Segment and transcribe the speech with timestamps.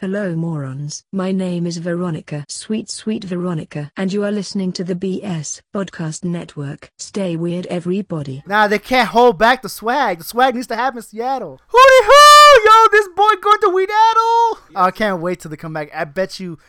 [0.00, 1.02] Hello, morons.
[1.12, 6.22] My name is Veronica, sweet, sweet Veronica, and you are listening to the BS Podcast
[6.22, 6.88] Network.
[6.98, 8.44] Stay weird, everybody.
[8.46, 10.18] Nah, they can't hold back the swag.
[10.18, 11.60] The swag needs to happen in Seattle.
[11.66, 12.60] Hooty hoo!
[12.64, 15.90] Yo, this boy going to Weed Oh, I can't wait till they come back.
[15.92, 16.60] I bet you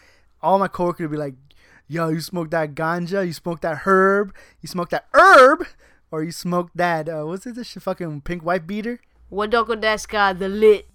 [0.41, 1.35] all my coworkers will be like,
[1.87, 5.67] yo, you smoke that ganja, you smoke that herb, you smoke that herb,
[6.09, 8.99] or you smoke that, uh, what's it, this fucking pink white beater?
[9.31, 10.87] Wadoko Deska, the lit.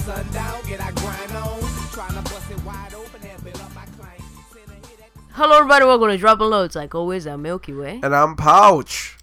[0.00, 1.60] Sundown, get our grind on.
[1.92, 4.20] Trying to bust it wide open and build up my claim.
[4.54, 5.84] A hit at Hello, everybody.
[5.84, 6.76] Welcome to Dropping Loads.
[6.76, 8.00] Like always, I'm Milky Way.
[8.02, 9.16] And I'm Pouch.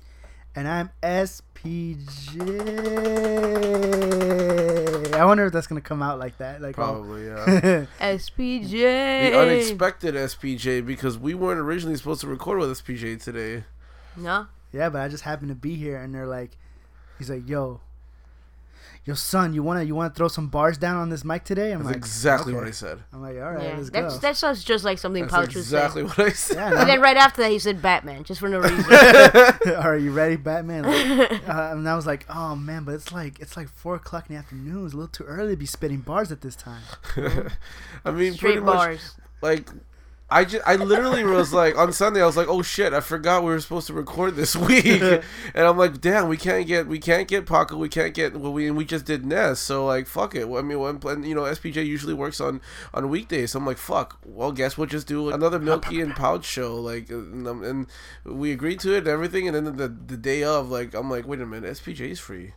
[0.55, 2.63] And I'm SPJ.
[5.13, 6.61] I wonder if that's gonna come out like that.
[6.61, 7.85] Like, all- Probably, yeah.
[8.01, 8.71] SPJ.
[9.31, 13.63] the unexpected SPJ because we weren't originally supposed to record with SPJ today.
[14.15, 14.47] No?
[14.73, 16.57] Yeah, but I just happened to be here, and they're like,
[17.17, 17.79] he's like, yo,
[19.07, 21.71] yo, son, you wanna you wanna throw some bars down on this mic today?
[21.71, 22.59] I'm That's like, exactly okay.
[22.59, 22.99] what I said.
[23.13, 23.77] I'm like, all right, yeah.
[23.77, 24.19] let's That's, go.
[24.19, 26.07] that sounds just like something That's Pouch would exactly say.
[26.07, 26.55] what I said.
[26.57, 28.85] yeah, And and then right after that, he said Batman, just for no reason.
[29.75, 30.83] Are you ready, Batman?
[30.83, 34.29] Like, uh, and I was like, oh man, but it's like it's like four o'clock
[34.29, 34.83] in the afternoon.
[34.85, 36.83] It's a little too early to be spitting bars at this time.
[38.03, 38.99] I mean, Straight pretty much,
[39.41, 39.69] like,
[40.29, 43.43] I just, I literally was like, on Sunday, I was like, oh shit, I forgot
[43.43, 45.01] we were supposed to record this week.
[45.01, 45.23] and
[45.55, 48.67] I'm like, damn, we can't get, we can't get Paco, we can't get, well, we,
[48.67, 49.61] and we just did Ness.
[49.61, 50.45] So, like, fuck it.
[50.45, 52.59] I mean, when, you know, SPJ usually works on,
[52.93, 53.51] on weekdays.
[53.51, 56.75] So I'm like, fuck, well, guess we'll just do another Milky and Pouch show.
[56.75, 57.87] Like, and, um, and
[58.25, 59.47] we agreed to it and everything.
[59.47, 62.53] And then the, the day of, like, I'm like, wait a minute, SPJ's free.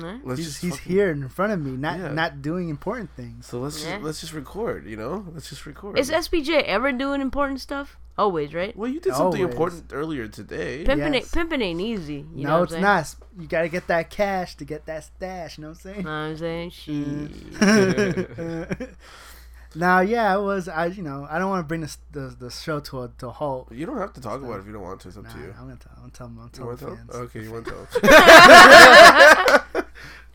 [0.00, 0.18] Huh?
[0.24, 2.12] Let's He's just he's fucking- here in front of me, not Yeah.
[2.12, 3.46] not doing important things.
[3.46, 3.92] So let's Yeah.
[3.92, 5.24] just, let's just record, you know?
[5.32, 5.98] Let's just record.
[5.98, 7.96] Is SPJ ever doing important stuff?
[8.18, 8.74] Always, right?
[8.74, 9.52] well, you did something Always.
[9.54, 10.84] important earlier today.
[10.84, 11.24] Pimping, Yes.
[11.24, 12.24] ain't, pimping ain't easy.
[12.34, 13.14] You know no, what it's I'm not.
[13.38, 15.58] You gotta get that cash to get that stash.
[15.58, 16.02] You know what I'm saying?
[16.04, 16.70] Know what I'm saying?
[18.80, 18.88] Shit.
[19.74, 20.66] now, yeah, I was.
[20.68, 23.26] I you know I don't want to bring this the, the show to a to
[23.28, 23.70] a halt.
[23.70, 25.08] You don't have to talk about it if you don't want to.
[25.08, 25.54] It's up Nah, to you.
[25.58, 25.92] I'm gonna tell.
[25.96, 26.38] I'm gonna tell them.
[26.38, 27.10] I'm You telling want to fans.
[27.10, 27.20] tell?
[27.20, 27.72] Okay, you want to
[29.74, 29.75] tell?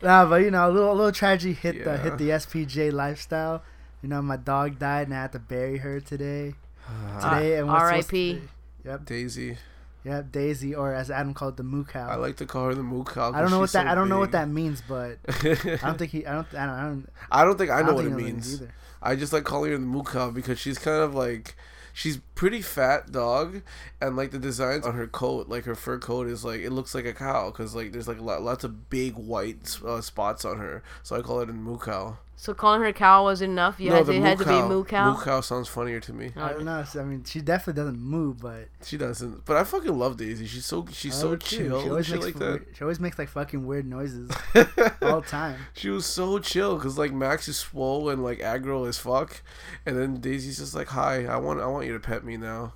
[0.02, 3.62] Nah, but you know, a little a little tragedy hit the hit the SPJ lifestyle.
[4.02, 6.54] You know, my dog died and I had to bury her today.
[6.88, 8.34] Uh, today and what's supposed to R.I.P..
[8.40, 8.48] be-
[8.84, 9.58] Yep, Daisy.
[10.04, 12.08] yep, Daisy, or as Adam called it, the moo cow.
[12.08, 13.30] I like to call her the moo cow.
[13.32, 13.86] I don't know what that.
[13.86, 16.26] so I don't know what that means, but I don't think he.
[16.26, 16.46] I don't.
[16.54, 16.74] I don't.
[16.74, 17.08] I don't.
[17.30, 18.54] I don't think I know don't what it think he means.
[18.54, 18.74] either.
[19.00, 21.54] I just like calling her the moo cow because she's kind of like.
[21.94, 23.62] She's pretty fat dog,
[24.00, 26.92] and like the designs on her coat, like her fur coat, is like it looks
[26.92, 30.58] like a cow because like there's like lot, lots of big white uh, spots on
[30.58, 32.18] her, so I call it a moo cow.
[32.42, 33.78] So calling her cow wasn't enough?
[33.78, 35.12] You had to, it had to be moo cow?
[35.12, 36.32] Moo cow sounds funnier to me.
[36.34, 36.84] I don't know.
[36.98, 40.46] I mean, she definitely doesn't moo, but She doesn't, but I fucking love Daisy.
[40.46, 41.68] She's so she's so love it too.
[41.68, 41.82] chill.
[41.84, 42.76] She always shit makes like fu- that.
[42.76, 44.28] She always makes like fucking weird noises
[45.02, 45.60] all the time.
[45.74, 49.40] She was so chill because like Max is swole and like aggro as fuck,
[49.86, 52.72] and then Daisy's just like, "Hi, I want I want you to pet me now."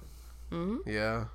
[0.51, 1.27] hmm Yeah,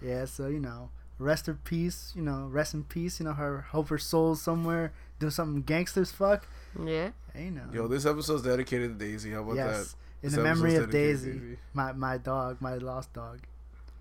[0.00, 2.12] Yeah, so you know, rest in peace.
[2.14, 3.20] You know, rest in peace.
[3.20, 6.10] You know, her hope her soul's somewhere doing something gangsters.
[6.10, 6.46] Fuck.
[6.82, 7.10] Yeah.
[7.34, 7.68] Hey, you know.
[7.72, 9.32] yo, this episode's dedicated to Daisy.
[9.32, 9.94] How about yes, that?
[10.22, 13.40] in This the memory of dedicated Daisy, my my dog, my lost dog.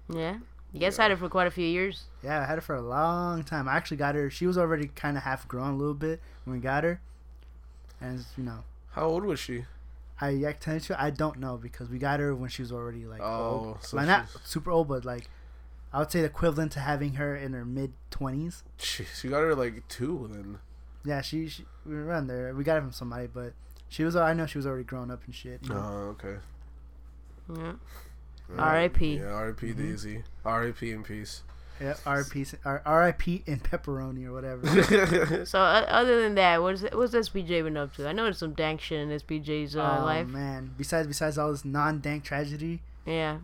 [0.09, 0.37] Yeah.
[0.71, 2.03] You guys had it for quite a few years.
[2.23, 3.67] Yeah, I had her for a long time.
[3.67, 4.29] I actually got her.
[4.29, 7.01] She was already kind of half grown a little bit when we got her,
[7.99, 9.65] and you know, How old was she?
[10.21, 10.73] I I to.
[10.89, 13.43] you, I don't know because we got her when she was already like Oh,
[13.75, 13.83] old.
[13.83, 15.29] so like not super old, but like
[15.93, 18.63] I would say the equivalent to having her in her mid twenties.
[18.77, 20.59] She, she got her like two then.
[21.05, 22.53] Yeah, she, she we were around there.
[22.53, 23.53] We got it from somebody, but
[23.87, 24.15] she was.
[24.15, 25.61] I know she was already grown up and shit.
[25.63, 26.15] You know?
[26.21, 26.37] Oh, okay.
[27.55, 27.71] Yeah.
[28.53, 28.61] Yeah.
[28.61, 29.17] R.I.P..
[29.17, 29.67] Yeah, R.I.P.
[29.73, 29.77] Mhm.
[29.77, 30.23] Daisy.
[30.43, 30.91] R.I.P.
[30.91, 31.43] in peace.
[31.81, 32.45] Yeah, R.I.P.
[32.65, 33.43] R- R.I.P.
[33.45, 35.45] in pepperoni or whatever.
[35.45, 38.07] So uh, other than that, what's what's SPJ been up to?
[38.07, 40.27] I know there's some dank shit in SPJ's uh, oh life.
[40.27, 40.73] man!
[40.77, 43.37] Besides, besides all this non-dank tragedy, Yeah.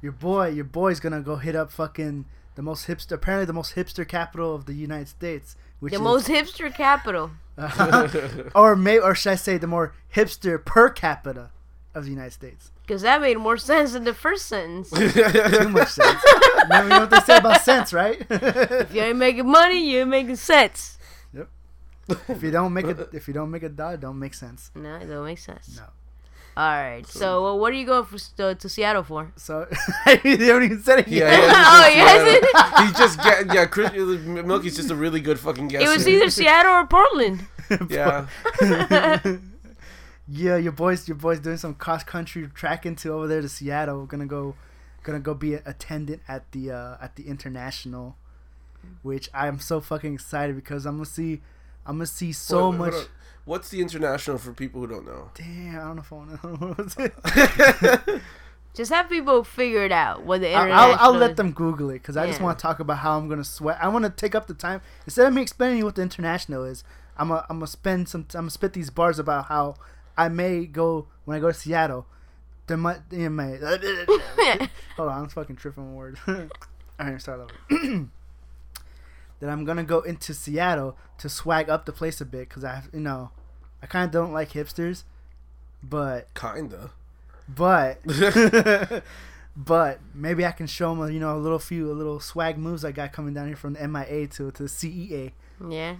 [0.00, 2.24] your boy, your boy's gonna go hit up fucking
[2.54, 6.02] the most hipster, apparently the most hipster capital of the United States, which the is,
[6.02, 7.30] most hipster capital.
[8.54, 11.50] or may, or should I say, the more hipster per capita
[11.94, 12.71] of the United States.
[12.82, 14.90] Because that made more sense than the first sentence.
[14.90, 16.20] Too much sense.
[16.64, 18.20] Remember, you know what they say about sense, right?
[18.28, 20.98] if you ain't making money, you ain't making sense.
[21.32, 21.48] Yep.
[22.28, 24.70] If you don't make it, if you don't make a dot, don't make sense.
[24.74, 25.76] No, it don't make sense.
[25.76, 25.84] No.
[26.54, 27.06] All right.
[27.06, 29.32] So, uh, what are you going for, to, to Seattle for?
[29.36, 29.66] So
[30.06, 31.40] they haven't even said it Yeah, yet.
[31.40, 33.64] yeah, Oh, he yes, just, he just get yeah.
[33.66, 35.84] Chris, Milky's just a really good fucking guest.
[35.84, 37.46] It was either Seattle or Portland.
[37.88, 38.26] yeah.
[40.28, 44.00] Yeah, your boys, your boys doing some cross country tracking to over there to Seattle.
[44.00, 44.54] We're gonna go,
[45.02, 48.16] gonna go be a attendant at the uh, at the international,
[49.02, 51.42] which I am so fucking excited because I'm gonna see,
[51.84, 53.06] I'm gonna see so Wait, wait, much.
[53.44, 55.30] What's the international for people who don't know?
[55.34, 56.16] Damn, I don't know if I
[56.46, 58.06] want to.
[58.14, 58.20] know.
[58.74, 60.22] Just have people figure it out.
[60.24, 60.94] What the I'll, international.
[60.94, 63.28] I'll, I'll let them Google it because I just want to talk about how I'm
[63.28, 63.76] gonna sweat.
[63.82, 66.64] I want to take up the time instead of me explaining you what the international
[66.64, 66.82] is.
[67.18, 68.22] I'm gonna I'm gonna spend some.
[68.32, 69.74] I'm gonna spit these bars about how
[70.16, 72.06] I may go when I go to Seattle.
[72.66, 73.58] There might, there may.
[74.96, 76.20] Hold on, I'm fucking tripping on words.
[76.28, 76.36] All
[76.98, 77.52] right, start over.
[79.40, 82.82] that I'm gonna go into Seattle to swag up the place a bit because I,
[82.92, 83.30] you know,
[83.82, 85.02] I kind of don't like hipsters,
[85.82, 86.90] but Kinda.
[87.48, 87.98] but
[89.56, 92.84] but maybe I can show them, you know, a little few, a little swag moves
[92.84, 95.32] I got coming down here from the MIA to to the CEA.
[95.68, 95.96] yeah.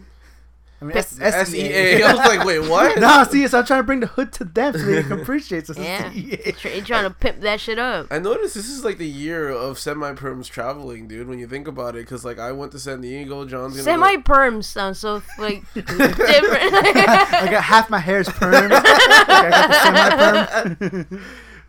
[0.83, 2.03] I mean, S- S E A.
[2.05, 2.99] I was like, wait, what?
[3.01, 5.67] no, see, so I'm trying to bring the hood to them so they can appreciate
[5.69, 6.11] the Yeah.
[6.11, 6.75] CEA.
[6.77, 8.09] You're trying to pimp that shit up.
[8.11, 11.29] I noticed this is like the year of semi-perms traveling, dude.
[11.29, 14.17] When you think about it, because like I went to San Diego, John's gonna Semi
[14.17, 16.75] go- perms sound so like different.
[16.75, 18.73] I got half my hair is permed.
[18.73, 21.23] I got the semi-perm.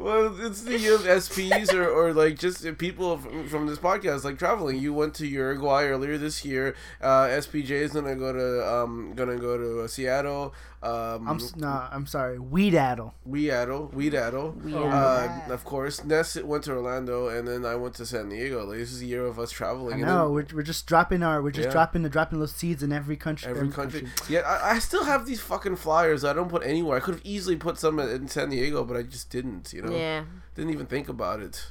[0.03, 4.25] Well, it's the year of SPs or, or like just people from, from this podcast
[4.25, 4.77] like traveling.
[4.79, 6.75] You went to Uruguay earlier this year.
[7.01, 10.53] Uh, SPJ is gonna go to um gonna go to uh, Seattle.
[10.83, 13.13] Um, I'm nah, I'm sorry, Weedaddle.
[13.25, 14.61] Weeaddle, Weedaddle.
[14.61, 15.47] Weedaddle.
[15.47, 18.65] Uh, of course, Ness went to Orlando, and then I went to San Diego.
[18.65, 20.03] Like, this is the year of us traveling.
[20.03, 21.71] I know then we're, we're just dropping our we're just Yeah.
[21.71, 23.49] dropping the dropping those seeds in every country.
[23.49, 24.09] every country.
[24.27, 26.25] Yeah, I, I still have these fucking flyers.
[26.25, 26.97] I don't put anywhere.
[26.97, 29.71] I could have easily put some in- in San Diego, but I just didn't.
[29.71, 30.23] You know, yeah.
[30.55, 31.67] didn't even think about it.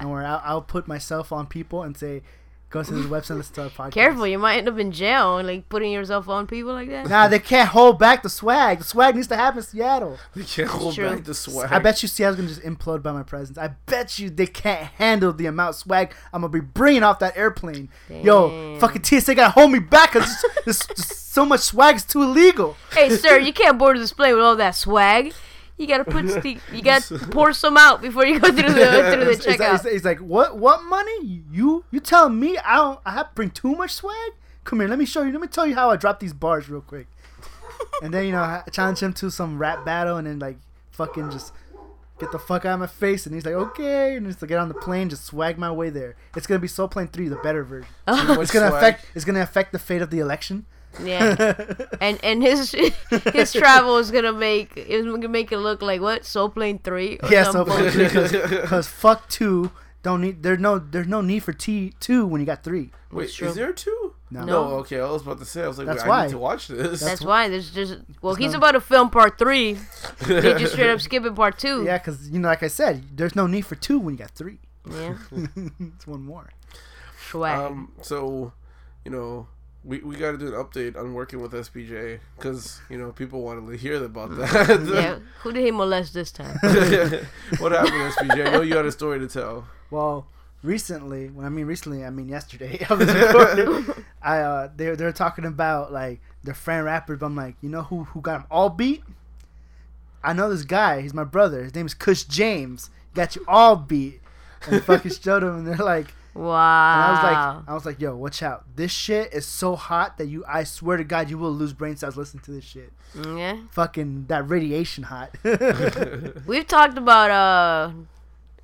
[0.00, 2.22] Don't worry, I'll, I'll put myself on people and say,
[2.74, 3.92] go to this website, listen to our podcast.
[3.92, 7.08] Careful, you might end up in jail and like putting yourself on people like that.
[7.08, 8.78] Nah, they can't hold back the swag.
[8.78, 10.18] The swag needs to happen in Seattle.
[10.34, 11.08] They can't hold True.
[11.08, 11.70] back the swag.
[11.70, 13.56] I bet you Seattle's gonna just implode by my presence.
[13.56, 17.20] I bet you they can't handle the amount of swag I'm gonna be bringing off
[17.20, 17.90] that airplane.
[18.08, 18.24] Damn.
[18.24, 22.22] Yo, fucking TSA gotta hold me back because there's just so much swag is too
[22.22, 22.76] illegal.
[22.92, 25.32] Hey, sir, you can't board a display with all that swag.
[25.76, 29.24] You gotta put st- you gotta pour some out before you go through the through
[29.24, 29.70] the He's like, checkout.
[29.70, 30.56] he's- he's like, what?
[30.58, 31.42] What money?
[31.50, 33.00] You you telling me I don't?
[33.04, 34.32] I have to bring too much swag?
[34.64, 35.32] Come here, let me show you.
[35.32, 37.06] Let me tell you how I drop these bars real quick.
[38.02, 40.56] and then you know, I challenge him to some rap battle, and then like
[40.92, 41.52] fucking just
[42.20, 43.26] get the fuck out of my face.
[43.26, 45.90] And he's like, okay, and just to get on the plane, just swag my way
[45.90, 46.14] there.
[46.36, 47.88] It's gonna be Soul Plane Three, the better version.
[48.06, 48.82] Oh, it's gonna swag?
[48.94, 49.06] affect.
[49.16, 50.66] It's gonna affect the fate of the election.
[51.02, 51.54] Yeah,
[52.00, 52.72] and and his
[53.32, 57.18] his travel is gonna make is gonna make it look like what Soul Plane Three.
[57.22, 58.08] Or Yeah, so something.
[58.08, 59.70] because fuck two.
[60.02, 60.42] Don't need.
[60.42, 60.78] There's no.
[60.78, 62.90] There's no need for T two when you got three.
[63.10, 64.14] Wait, is there two?
[64.30, 64.44] No.
[64.44, 64.64] No.
[64.80, 65.62] Okay, I was about to say.
[65.62, 67.00] I was like, That's wait, I need to watch this.
[67.00, 69.78] That's why there's just well, he's no- about to film part three.
[70.26, 71.84] They just straight up skipping part two.
[71.84, 74.32] Yeah, because you know, like I said, there's no need for two when you got
[74.32, 74.58] three.
[74.90, 75.16] Yeah,
[75.80, 76.50] it's one more.
[77.30, 77.58] swag.
[77.58, 78.52] Um, so,
[79.06, 79.46] you know,
[79.84, 83.42] we, we got to do an update on working with SPJ because you know people
[83.42, 84.90] wanted to hear about that.
[84.92, 86.58] yeah, who did he molest this time?
[87.58, 88.46] what happened, SPJ?
[88.46, 89.66] I know you had a story to tell.
[89.90, 90.26] Well,
[90.62, 92.84] recently, when I mean recently, I mean yesterday.
[92.90, 94.04] I was recording.
[94.22, 97.18] I uh, they're they're talking about like their friend rappers.
[97.18, 99.02] But I'm like, you know who who got them all beat?
[100.22, 101.02] I know this guy.
[101.02, 101.62] He's my brother.
[101.62, 102.88] His name is Kush James.
[103.14, 104.20] Got you all beat.
[104.66, 106.94] And fucking showed him, and they're like, Wow.
[106.94, 108.64] and I was like, I was like, yo, watch out.
[108.74, 111.96] This shit is so hot that you, I swear to God, you will lose brain
[111.96, 112.92] cells listening to this shit.
[113.14, 115.36] Yeah, Fucking that radiation hot.
[116.46, 117.92] we've talked about uh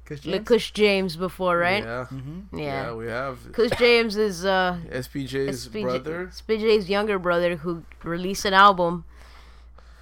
[0.05, 0.49] Kush James?
[0.49, 1.85] Kush James before, right?
[1.85, 2.07] Yeah.
[2.11, 2.59] Mm-hmm.
[2.59, 2.95] yeah, Yeah.
[2.95, 6.27] we have Kush James is uh SPJ's SPJ brother.
[6.35, 9.05] SPJ's younger brother who released an album,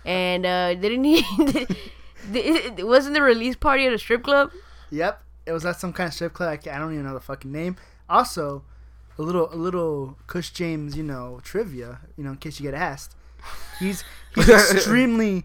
[0.06, 1.22] and uh didn't he?
[2.82, 4.50] wasn't the release party at a strip club.
[4.90, 6.60] Yep, it was at some kind of strip club.
[6.66, 7.76] I, I don't even know the fucking name.
[8.08, 8.62] Also,
[9.18, 12.00] a little a little Kush James, you know, trivia.
[12.16, 13.16] You know, in case you get asked,
[13.80, 15.44] he's he's extremely,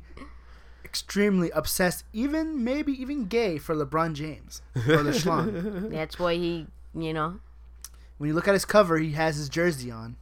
[0.86, 5.90] extremely obsessed, even maybe even gay for LeBron James or the Schlong.
[5.92, 7.40] That's why he, you know.
[8.18, 10.18] when you look at his cover, he has his jersey on.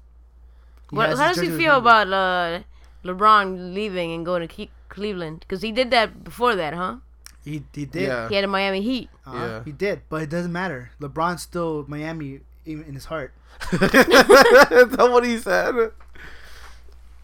[0.89, 1.89] He What, how does he feel number.
[2.03, 2.63] about uh,
[3.03, 5.41] LeBron leaving and going to Ke- Cleveland?
[5.41, 6.97] Because he did that before that, huh?
[7.43, 8.03] He he did.
[8.03, 8.29] Yeah.
[8.29, 9.10] He had a Miami Heat.
[9.25, 9.63] Uh, Yeah.
[9.63, 10.91] He did, but it doesn't matter.
[11.01, 13.33] LeBron's still Miami even in his heart.
[13.74, 15.75] Is that what he said?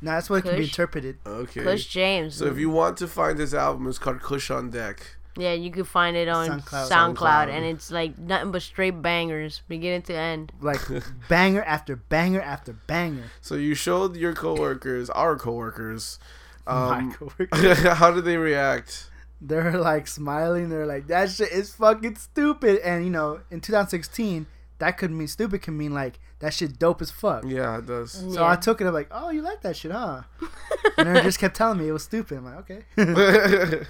[0.01, 1.17] Now that's what it can be interpreted.
[1.25, 1.63] Okay.
[1.63, 2.35] Kush James.
[2.35, 5.17] So if you want to find this album, it's called Kush on Deck.
[5.37, 6.89] yeah, you can find it on SoundCloud.
[6.89, 7.49] SoundCloud, SoundCloud.
[7.49, 10.51] and it's like nothing but straight bangers, beginning to end.
[10.61, 10.81] Like
[11.29, 13.25] banger after banger after banger.
[13.41, 16.19] So you showed your coworkers, our coworkers,
[16.65, 17.93] Um, My coworker.
[17.95, 19.09] how did they react?
[19.41, 20.69] They're like smiling.
[20.69, 22.79] They're like, that shit is fucking stupid.
[22.83, 24.47] And you know, in 2016,
[24.79, 27.43] that could mean stupid can mean like that shit dope as fuck.
[27.45, 28.23] Yeah, it does.
[28.23, 28.87] Mm, so I took it.
[28.87, 30.23] I'm like, oh, you like that shit, huh?
[30.97, 32.37] and they just kept telling me it was stupid.
[32.37, 32.83] I'm like, okay.
[32.97, 33.85] and yeah.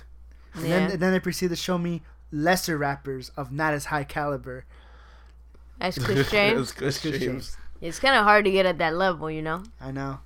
[0.56, 4.66] then, and then they proceeded to show me lesser rappers of not as high caliber.
[5.80, 6.62] That's Chris James.
[6.62, 7.22] It's Chris Chris James.
[7.24, 7.58] James.
[7.82, 9.64] it's kind of hard to get at that level, you know.
[9.80, 10.20] I know.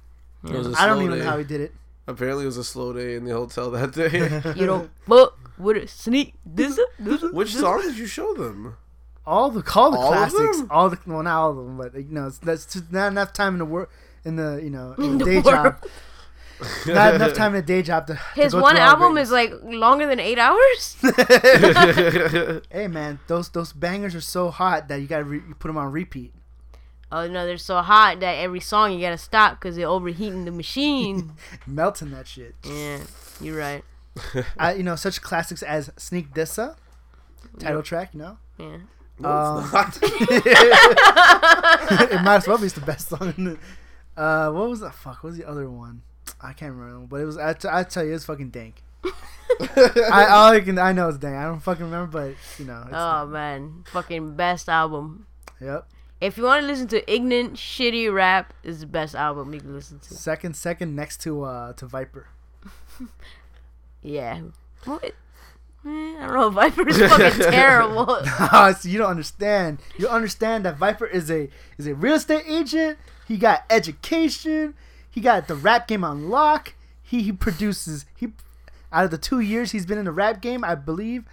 [0.44, 1.24] It was don't even day.
[1.24, 1.74] know how he did it.
[2.08, 4.42] Apparently, it was a slow day in the hotel that day.
[4.60, 6.34] You don't fuck with a sneak.
[6.46, 8.76] This, this, Which song did you show them?
[9.26, 10.68] All the all the All of classics, them?
[10.72, 13.34] all the well, not all of them, but you know, it's, that's just not enough
[13.34, 13.92] time in the work
[14.26, 15.46] in the you know in In the the day world.
[15.46, 15.86] job.
[16.88, 18.14] Not enough time in the day job to.
[18.16, 20.96] to His go one through all the album is like longer than eight hours.
[22.72, 25.78] Hey man, those those bangers are so hot that you gotta re- you put them
[25.78, 26.34] on repeat.
[27.12, 30.52] Oh no, they're so hot that every song you gotta stop because they're overheating the
[30.52, 31.34] machine.
[31.68, 32.56] Melting that shit.
[32.64, 33.00] yeah,
[33.40, 33.84] you're right.
[34.58, 36.76] I, you know, such classics as Sneak Dissa,
[37.60, 38.10] title track.
[38.14, 38.78] You know, Yeah.
[39.20, 40.00] No, it's Um, not.
[42.12, 43.34] it might as well be the best song.
[43.38, 43.58] in the-
[44.18, 45.24] Uh, what was the fuck?
[45.24, 46.02] What was the other one?
[46.42, 47.38] I can't remember, but it was.
[47.38, 48.84] I, t- I tell you, it's fucking dank.
[49.04, 51.36] I all I can I know it's dank.
[51.36, 52.82] I don't fucking remember, but you know.
[52.86, 55.28] It's Oh man, fucking best album.
[55.60, 55.88] Yep.
[56.22, 59.74] If you want to listen to ignorant, shitty rap, is the best album you can
[59.74, 60.14] listen to.
[60.14, 62.28] Second, second next to uh to Viper.
[64.04, 64.42] Yeah.
[64.86, 65.14] What?
[65.86, 66.50] I don't know.
[66.50, 68.24] Viper is fucking terrible.
[68.26, 69.80] so you don't understand.
[69.98, 72.98] You understand that Viper is a is a real estate agent.
[73.28, 74.74] He got education.
[75.10, 76.74] He got the rap game on lock.
[77.04, 78.30] He, he produces he
[78.92, 81.26] out of the two years he's been in the rap game, I believe,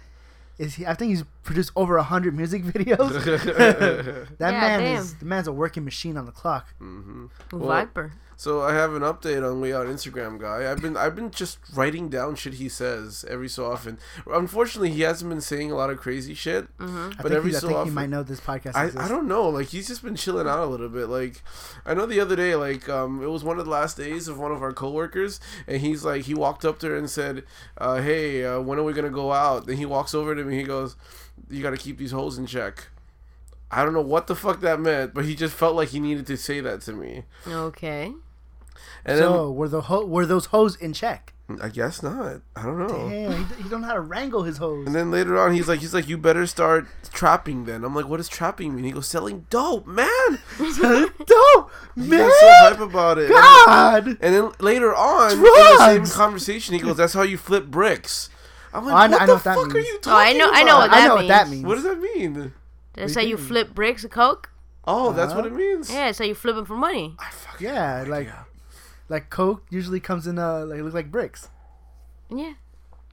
[0.59, 0.85] is he?
[0.85, 3.23] I think he's produced over a hundred music videos.
[4.37, 4.97] that Yeah, man damn.
[5.01, 6.67] is the man's a working machine on the clock.
[6.81, 7.25] Mm-hmm.
[7.51, 8.11] Viper.
[8.39, 10.71] So I have an update on We Out Instagram guy.
[10.71, 13.99] I've been I've been just writing down shit he says every so often.
[14.31, 16.63] Unfortunately, he hasn't been saying a lot of crazy shit.
[16.77, 17.09] Mm-hmm.
[17.19, 18.75] I But think, every he, I so think he often, might know this podcast.
[18.77, 19.05] I, exists.
[19.05, 19.49] I don't know.
[19.49, 21.07] Like he's just been chilling out a little bit.
[21.09, 21.43] Like
[21.85, 24.39] I know the other day, like um, it was one of the last days of
[24.39, 27.43] one of our coworkers, and he's like, he walked up there and said,
[27.77, 30.55] uh, "Hey, uh, when are we gonna go out?" Then he walks over to me.
[30.55, 30.95] He goes,
[31.49, 32.87] "You got to keep these hoes in check."
[33.69, 36.25] I don't know what the fuck that meant, but he just felt like he needed
[36.27, 37.25] to say that to me.
[37.45, 38.13] Okay.
[39.05, 41.33] And So were the ho- were those hoes in check?
[41.59, 42.41] I guess not.
[42.55, 43.09] I don't know.
[43.09, 44.85] Damn, he, he don't know how to wrangle his hoes.
[44.85, 47.65] And then later on, he's like, he's like, you better start trapping.
[47.65, 48.85] Then I'm like, what does trapping mean?
[48.85, 50.07] He goes, selling dope, man.
[50.73, 52.19] selling dope, He man.
[52.19, 53.29] got so hype about it.
[53.29, 54.07] God.
[54.07, 58.29] And then later on, in the same conversation, he goes, "That's how you flip bricks."
[58.71, 59.87] I'm like, Oh, know- "What I the know what that fuck are means.
[59.87, 60.79] you Oh, talking I know- I know about?
[60.89, 61.51] what I that know what that means.
[61.55, 61.65] means.
[61.65, 62.53] What does that mean?
[62.93, 63.45] That's do how you you mean?
[63.47, 64.51] flip bricks of coke.
[64.85, 65.41] Oh, that's Uh-huh.
[65.41, 65.89] what it means.
[65.91, 67.15] Yeah, that's how you flip them for money.
[67.17, 68.43] I fucking Yeah, like yeah.
[69.09, 71.49] Like Coke usually comes in uh like look like bricks.
[72.29, 72.53] Yeah.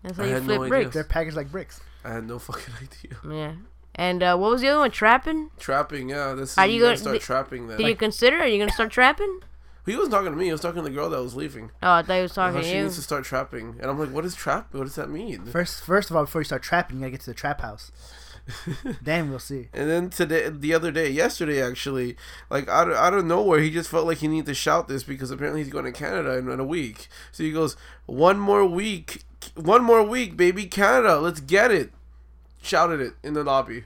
[0.03, 0.69] That's how I you had no flip idea.
[0.69, 0.95] bricks.
[0.95, 1.81] They're packaged like bricks.
[2.05, 3.19] I had no fucking idea.
[3.29, 3.55] Yeah.
[3.99, 4.91] And uh, what was the other one?
[4.91, 5.51] Trapping?
[5.59, 6.35] Trapping, yeah.
[6.35, 7.79] This Are is, you you gotta gonna- start did- trapping then.
[7.79, 8.39] Did you consider?
[8.41, 9.41] Are you gonna start trapping?
[9.87, 10.47] he wasn't talking to me.
[10.47, 11.71] He was talking to the girl that was leaving.
[11.83, 12.83] Oh, I thought he was talking How to she you.
[12.83, 14.75] needs to start trapping, and I'm like, "What is trap?
[14.75, 17.21] What does that mean?" First, first of all, before you start trapping, you gotta get
[17.21, 17.91] to the trap house.
[19.03, 19.69] then we'll see.
[19.73, 22.17] And then today, the other day, yesterday actually,
[22.51, 25.03] like out of, out of nowhere, he just felt like he needed to shout this
[25.03, 27.09] because apparently he's going to Canada in, in a week.
[27.33, 27.77] So he goes,
[28.07, 29.25] "One more week,
[29.55, 31.93] one more week, baby, Canada, let's get it!"
[32.63, 33.85] Shouted it in the lobby.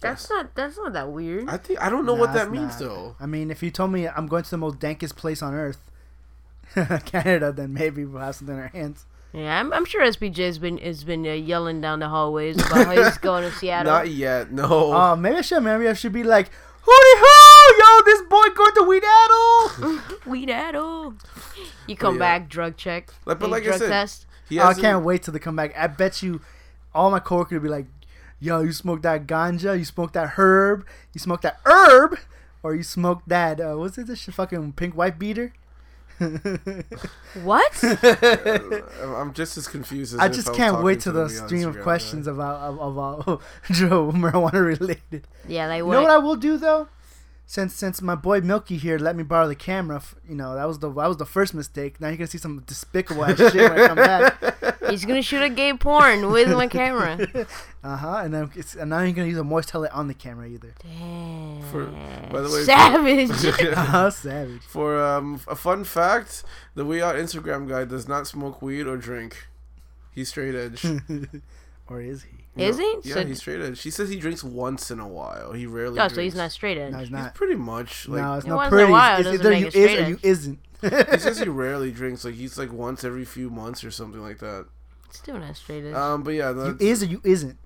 [0.00, 0.54] That's not.
[0.54, 1.48] That's not that weird.
[1.48, 2.88] I think I don't know Nah, what that means not.
[2.88, 3.16] though.
[3.18, 5.90] I mean, if you told me I'm going to the most dankest place on earth,
[7.04, 9.06] Canada, then maybe we'll have something in our hands.
[9.32, 12.86] Yeah, I'm, I'm sure SPJ has been has been uh, yelling down the hallways about
[12.86, 13.92] how he's going to Seattle.
[13.92, 14.66] Not yet, no.
[14.94, 15.62] Oh, maybe I should.
[15.62, 16.50] Maybe I should be like,
[16.82, 19.98] hooty hoo, yo, this boy going to Weedaddle.
[20.24, 21.14] Weedaddle.
[21.86, 22.18] You come yeah.
[22.38, 23.10] back, drug check.
[23.26, 24.26] Like- but Hey, like I drug said, test.
[24.48, 25.76] he Oh, I can't wait till they come back.
[25.76, 26.40] I bet you,
[26.94, 27.86] all my coworkers will be like,
[28.40, 29.78] "Yo, you smoke that ganja?
[29.78, 30.86] You smoke that herb?
[31.12, 32.18] You smoke that herb?
[32.62, 33.60] Or you smoke that?
[33.60, 34.06] Uh, what's it?
[34.06, 35.52] This fucking pink white beater?"
[37.42, 37.84] What?
[39.02, 41.68] I'm I'm just as confused as I just was can't talking wait to the stream
[41.68, 42.34] of questions right?
[42.34, 45.26] about of, of all Joe marijuana related.
[45.46, 46.88] yeah, like You know what I will do though?
[47.46, 50.66] Since since my boy Milky here let me borrow the camera, f- you know that
[50.66, 52.00] was the that was the first mistake.
[52.00, 54.80] Now you're gonna see some despicable ass shit when I come back.
[54.90, 57.46] he's gonna shoot a gay porn with my camera.
[57.84, 58.20] Uh huh.
[58.24, 60.74] And then it's, and now you're gonna use a moist towel on the camera either.
[60.82, 61.62] Damn.
[61.70, 61.86] For-
[62.32, 63.30] by the way, for- savage.
[63.76, 64.10] Uh huh.
[64.10, 64.62] Savage.
[64.62, 66.42] For um, a fun fact,
[66.74, 69.46] the We Out Instagram guy does not smoke weed or drink.
[70.14, 70.84] He's straight edge.
[71.90, 72.62] Or is he?
[72.62, 72.96] Is he?
[73.02, 73.78] Yeah, So- he's straight edge.
[73.78, 75.52] She says he drinks once in a while.
[75.52, 75.92] He rarely.
[75.98, 76.14] oh, drinks.
[76.16, 76.92] so he's not straight edge.
[76.92, 78.20] No, he's He's pretty much like.
[78.22, 78.92] no, it's not once in a pretty.
[78.92, 80.58] while It's either make you it is straight or you isn't.
[80.82, 82.26] he says he rarely drinks.
[82.26, 84.66] Like he's like once every few months or something like that.
[85.10, 85.94] Still not straight edge.
[85.94, 87.56] Um, but yeah, You is or you isn't.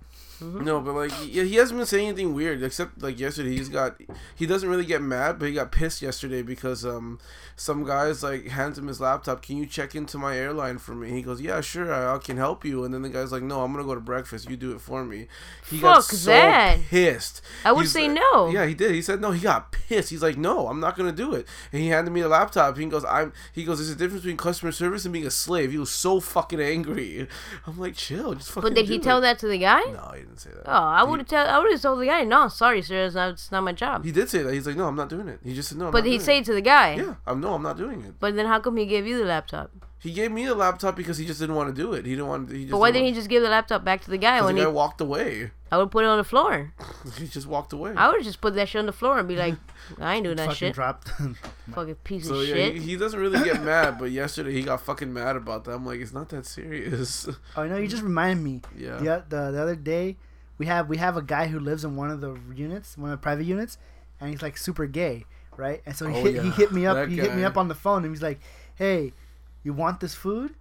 [0.42, 3.50] No, but like he, he hasn't been saying anything weird except like yesterday.
[3.56, 4.00] He's got
[4.36, 7.18] he doesn't really get mad, but he got pissed yesterday because um
[7.56, 9.42] some guys like hands him his laptop.
[9.42, 11.10] Can you check into my airline for me?
[11.10, 12.84] He goes, yeah, sure, I, I can help you.
[12.84, 14.48] And then the guy's like, no, I'm gonna go to breakfast.
[14.50, 15.28] You do it for me.
[15.70, 16.78] He got Fuck so that.
[16.88, 17.42] pissed.
[17.64, 18.48] I would He's say like- no.
[18.50, 18.92] Yeah, he did.
[18.92, 19.30] He said no.
[19.30, 20.10] He got pissed.
[20.10, 21.46] He's like, no, I'm not gonna do it.
[21.72, 22.76] And he handed me the laptop.
[22.76, 23.32] He goes, I'm.
[23.52, 25.70] He goes, there's a difference between customer service and being a slave.
[25.72, 27.28] He was so fucking angry.
[27.66, 28.62] I'm like, chill, just fucking.
[28.70, 29.80] but did he do tell that to the guy?
[29.82, 30.68] No, he didn't say that.
[30.68, 31.46] Oh, I would have tell.
[31.46, 34.04] I would have told the guy, no, sorry, sir, it's not, it's not my job.
[34.04, 34.52] He did say that.
[34.54, 35.40] He's like, no, I'm not doing it.
[35.44, 35.86] He just said no.
[35.86, 36.40] I'm but not he doing say it.
[36.40, 36.94] it to the guy.
[36.94, 38.14] yeah, I'm no, I'm not doing it.
[38.18, 39.70] But then how come he gave you the laptop?
[40.02, 42.04] He gave me the laptop because he just didn't want to do it.
[42.04, 42.50] He didn't want.
[42.50, 44.32] He just But why didn't didn't he just give the laptop back to the guy
[44.32, 44.66] want- 'cause when the he?
[44.66, 45.50] guy walked away.
[45.70, 46.72] I would put it on the floor.
[47.18, 47.94] he just walked away.
[47.96, 49.54] I would just put that shit on the floor and be like,
[50.00, 50.74] I ain't doing that Fucking shit.
[50.74, 51.08] dropped.
[51.72, 52.74] Fucking piece So of yeah, shit.
[52.74, 55.72] he, he doesn't really get mad, but yesterday he got fucking mad about that.
[55.72, 57.28] I'm like, it's not that serious.
[57.56, 58.60] oh no, you just reminded me.
[58.76, 58.96] yeah.
[58.98, 60.16] The, the the other day,
[60.58, 63.18] we have we have a guy who lives in one of the units, one of
[63.18, 63.78] the private units,
[64.20, 65.24] and he's like super gay,
[65.56, 65.80] right?
[65.86, 66.96] And so he Oh, hit, he hit me up.
[66.96, 68.40] That He hit me up on the phone, and he's like,
[68.74, 69.12] "Hey,
[69.62, 70.54] you want this food?"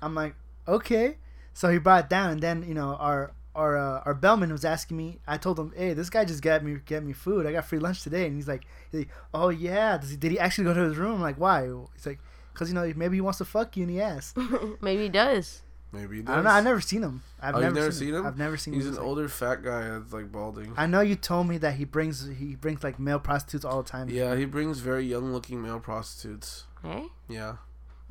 [0.00, 0.34] I'm like,
[0.66, 1.16] "Okay."
[1.54, 4.64] So he brought it down, and then you know our our uh, our bellman was
[4.64, 5.18] asking me.
[5.26, 7.46] I told him, "Hey, this guy just got me get me food.
[7.46, 10.32] I got free lunch today." And he's like, he's like "Oh yeah, Does he, did
[10.32, 12.18] he actually go to his room?" I'm like, "Why?" He's like,
[12.54, 14.32] "Cause you know maybe he wants to fuck you in the ass."
[14.80, 15.62] Maybe he does.
[15.94, 16.50] Maybe he I don't know.
[16.50, 17.22] I've never seen him.
[17.38, 18.26] I've Oh, never, never seen, seen him?
[18.26, 18.94] I've never seen He's him.
[18.94, 20.72] an older fat guy that's like balding.
[20.74, 23.88] I know you told me that he brings he brings like male prostitutes all the
[23.90, 24.08] time.
[24.08, 26.64] Yeah, he brings very young-looking male prostitutes.
[26.82, 27.56] Hey, Yeah.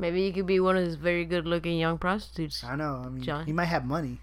[0.01, 2.63] Maybe you could be one of those very good-looking young prostitutes.
[2.63, 3.03] I know.
[3.05, 3.45] I mean, John.
[3.45, 4.17] he might have money,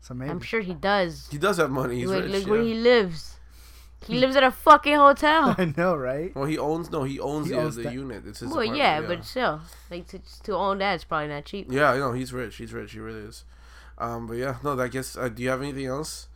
[0.00, 0.30] so maybe.
[0.30, 1.28] I'm sure he does.
[1.32, 2.00] He does have money.
[2.00, 2.32] He's look rich.
[2.32, 2.50] look yeah.
[2.50, 3.36] where he lives.
[4.06, 5.54] He lives at a fucking hotel.
[5.58, 6.34] I know, right?
[6.34, 7.92] Well, he owns no, he owns He the, owns the that.
[7.92, 8.24] unit.
[8.26, 8.50] It's his.
[8.50, 9.60] well, apartment, yeah, but still,
[9.90, 11.68] like to, to own that is probably not cheap.
[11.70, 12.56] yeah, I know he's rich.
[12.56, 12.92] He's rich.
[12.92, 13.44] He really is.
[13.98, 15.16] Um, but yeah, no, I guess.
[15.16, 16.28] Uh, do you have anything else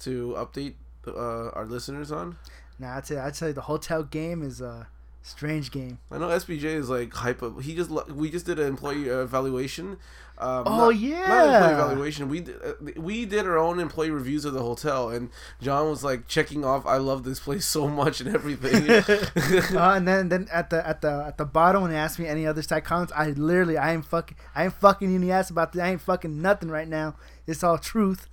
[0.00, 0.74] to update
[1.06, 2.36] uh, our listeners on?
[2.78, 4.88] Nah, I'd say I'd say the hotel game is a
[5.22, 5.98] strange game.
[6.10, 7.62] I know SPJ is like hype up.
[7.62, 9.98] He just we just did an employee uh, evaluation.
[10.38, 11.28] Um, Oh, not, yeah.
[11.28, 12.28] not an employee evaluation.
[12.28, 15.30] We did, uh, we did our own employee reviews of the hotel, and
[15.60, 16.84] John was like checking off.
[16.86, 18.90] I love this place so much and everything.
[19.76, 22.26] uh, and then then at the at the at the bottom when they asked me
[22.26, 25.30] any other side comments, I literally I ain't fucking I ain't fucking you in the
[25.32, 25.82] ass about this.
[25.82, 27.14] I ain't fucking nothing right now.
[27.46, 28.28] It's all truth.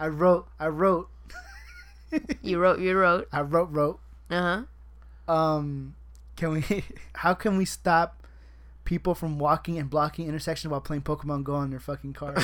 [0.00, 1.08] I wrote I wrote
[2.42, 3.28] You wrote, you wrote.
[3.32, 4.00] I wrote wrote.
[4.30, 4.64] Uh
[5.28, 5.32] huh.
[5.32, 5.94] Um,
[6.36, 6.84] can we?
[7.14, 8.20] How can we stop?
[8.84, 12.34] People from walking and blocking intersections while playing Pokemon Go on their fucking car.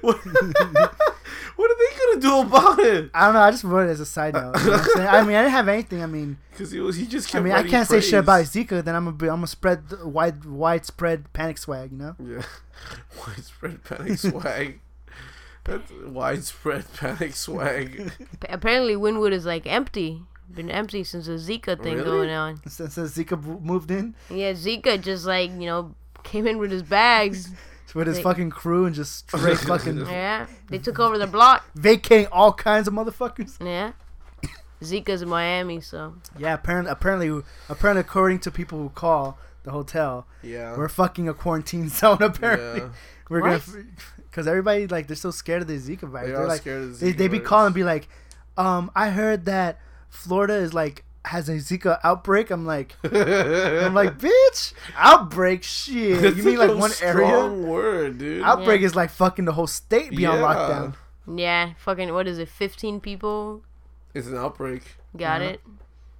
[0.00, 0.16] what,
[1.56, 3.10] what are they gonna do about it?
[3.12, 3.40] I don't know.
[3.40, 4.56] I just wrote it as a side note.
[4.60, 5.24] You know what I'm?
[5.24, 6.02] I mean, I didn't have anything.
[6.02, 7.34] I mean, Because he was he just.
[7.34, 8.44] I mean, I can't say shit about.
[8.44, 8.84] Zika.
[8.84, 11.90] Then I'm gonna be, I'm gonna spread the wide widespread panic swag.
[11.92, 12.16] You know?
[12.22, 12.42] Yeah,
[13.26, 14.80] widespread panic swag.
[15.64, 18.12] That's widespread panic swag.
[18.48, 20.22] Apparently, Wynwood is like empty.
[20.50, 22.04] Been empty since the Zika thing Really?
[22.04, 22.60] going on.
[22.68, 26.82] Since, since Zika moved in Yeah, Zika just like you know came in with his
[26.82, 27.50] bags.
[27.94, 31.64] with his They- fucking crew and just straight fucking Yeah, they took over the block.
[31.74, 33.56] vacating all kinds of motherfuckers.
[33.64, 33.92] Yeah,
[34.82, 40.26] Zika's in Miami, so Yeah, apparently, apparently, apparently, according to people who call the hotel,
[40.42, 40.76] Yeah.
[40.76, 42.18] we're fucking a quarantine zone.
[42.20, 42.88] Apparently, yeah.
[43.30, 43.64] we're What?
[43.66, 43.84] gonna
[44.30, 46.26] because everybody like they're so scared of the Zika virus.
[46.26, 48.08] They They're are like scared of the they, Zika they be calling and be like,
[48.56, 49.78] um, I heard that
[50.14, 52.50] Florida is like has a Zika outbreak.
[52.50, 56.20] I'm like, I'm like, bitch, outbreak shit.
[56.20, 57.26] That's you mean like a one area?
[57.26, 58.42] Strong word, dude.
[58.42, 58.86] Outbreak Yeah.
[58.86, 60.94] is like fucking the whole state be on lockdown.
[61.34, 62.48] yeah, fucking what is it?
[62.48, 63.62] Fifteen people
[64.12, 64.82] It's an outbreak.
[65.16, 65.50] got Uh-huh.
[65.52, 65.60] it.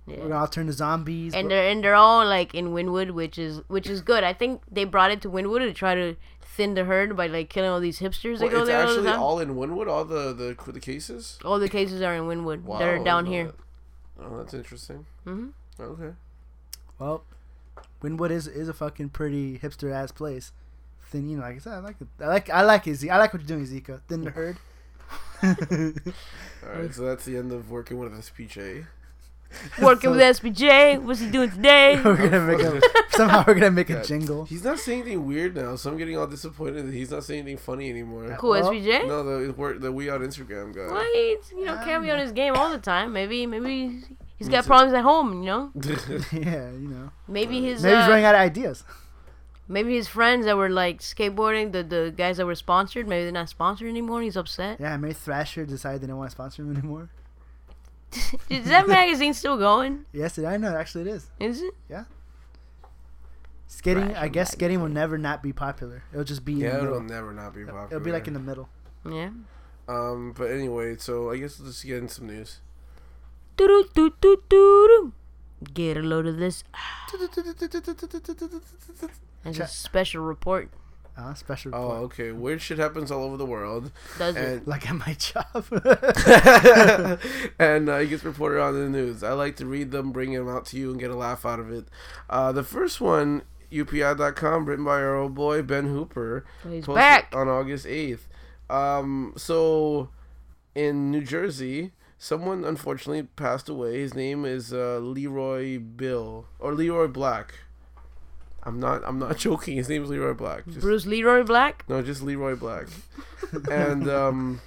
[0.06, 1.32] We're gonna all turn to zombies.
[1.34, 4.22] And but- they're and they're all like in Wynwood, which is which is good.
[4.24, 7.48] I think they brought it to Wynwood to try to thin the herd by like
[7.50, 9.20] killing all these hipsters that Well, go it's there all the actually time.
[9.20, 9.88] All, all in Wynwood.
[9.88, 11.38] All the the the cases.
[11.44, 12.62] All the cases are in Wynwood.
[12.64, 13.46] Wow, they're down here.
[13.46, 13.54] that.
[14.24, 15.04] Oh, that's interesting.
[15.26, 15.52] Mhm.
[15.78, 16.12] Okay.
[16.98, 17.24] well,
[18.02, 20.52] Wynwood is is a fucking pretty hipster ass place.
[21.10, 22.08] Then you know, like I said, I like it.
[22.20, 23.10] I like I like it.
[23.10, 24.00] I like what you're doing, Zika.
[24.08, 24.56] Thin the herd.
[25.42, 26.92] All right.
[26.94, 28.86] So that's the end of working with SPJ.
[29.82, 31.02] Working with SPJ.
[31.02, 32.00] What's he doing today?
[32.04, 34.44] we're gonna make a somehow we're gonna make a jingle.
[34.44, 37.40] He's not saying anything weird now, so I'm getting all disappointed that he's not saying
[37.40, 38.36] anything funny anymore.
[38.38, 39.06] Cool Well, SPJ.
[39.06, 40.92] No, the work the we on Instagram guy.
[40.92, 43.12] Well, he's you know can't be on his game all the time.
[43.12, 44.02] Maybe maybe
[44.36, 45.42] he's got problems at home.
[45.42, 45.72] You know.
[46.32, 47.10] yeah, you know.
[47.28, 48.84] Maybe his Maybe he's uh, running out of ideas.
[49.68, 53.06] maybe his friends that were like skateboarding the the guys that were sponsored.
[53.08, 54.22] Maybe they're not sponsored anymore.
[54.22, 54.80] He's upset.
[54.80, 57.08] Yeah, maybe Thrasher decided they didn't want to sponsor him anymore.
[58.50, 60.04] Is that magazine still going?
[60.12, 60.76] Yes, it, I know.
[60.76, 61.30] Actually, it is.
[61.40, 61.74] Is it?
[61.88, 62.04] Yeah.
[63.66, 66.04] Skating, Fresh I guess back skating will never not be popular.
[66.12, 67.86] It'll just be in Yeah, the it'll never not be popular.
[67.86, 68.68] It'll be like in the middle.
[69.08, 69.30] Yeah.
[69.88, 72.60] Um, but anyway, so I guess let's get in some news.
[73.56, 73.70] Get
[75.96, 76.64] a load of this.
[79.44, 79.68] That's a Check.
[79.68, 80.70] special report.
[81.16, 82.32] Uh, special Oh, okay.
[82.32, 84.66] Weird shit happens all over the world, Does it?
[84.66, 85.64] Like at my job.
[87.58, 89.22] and uh, it gets reported on the news.
[89.22, 91.60] I like to read them, bring them out to you, and get a laugh out
[91.60, 91.86] of it.
[92.28, 97.32] Uh, the first one, UPI.com, written by our old boy Ben Hooper, He's posted back.
[97.34, 98.28] on August eighth.
[98.68, 100.08] Um, so
[100.74, 104.00] in New Jersey, someone unfortunately passed away.
[104.00, 107.54] His name is uh, Leroy Bill or Leroy Black.
[108.66, 109.02] I'm not.
[109.04, 109.76] I'm not joking.
[109.76, 110.64] His name is Leroy Black.
[110.66, 111.84] Just- Bruce Leroy Black.
[111.88, 112.86] no, just Leroy Black.
[113.70, 114.60] and um,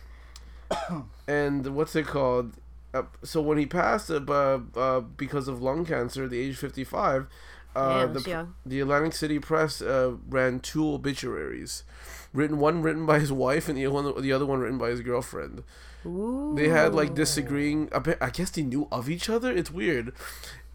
[1.28, 2.54] and what's it called?
[2.94, 6.60] Uh, so when he passed, uh, uh, because of lung cancer at the age of
[6.60, 7.28] 55,
[7.76, 11.84] uh, Damn, the, the Atlantic City Press uh, ran two obituaries,
[12.34, 15.02] written one written by his wife and the one the other one written by his
[15.02, 15.64] girlfriend.
[16.06, 16.54] Ooh.
[16.56, 17.90] They had like disagreeing.
[18.22, 19.52] I guess they knew of each other.
[19.52, 20.14] It's weird,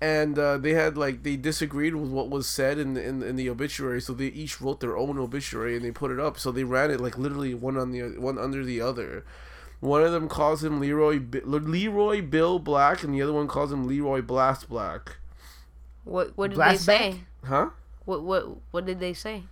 [0.03, 3.37] and uh, they had like they disagreed with what was said in the, in, in
[3.37, 4.01] the obituary.
[4.01, 6.38] So they each wrote their own obituary and they put it up.
[6.38, 9.25] So they ran it like literally one on the one under the other.
[9.81, 13.87] One of them calls him Leroy Leroy Bill Black, and the other one calls him
[13.87, 15.17] Leroy Blast Black.
[16.05, 17.09] What What did Blast they back?
[17.15, 17.21] say?
[17.45, 17.71] Huh?
[18.05, 19.45] What What What did they say?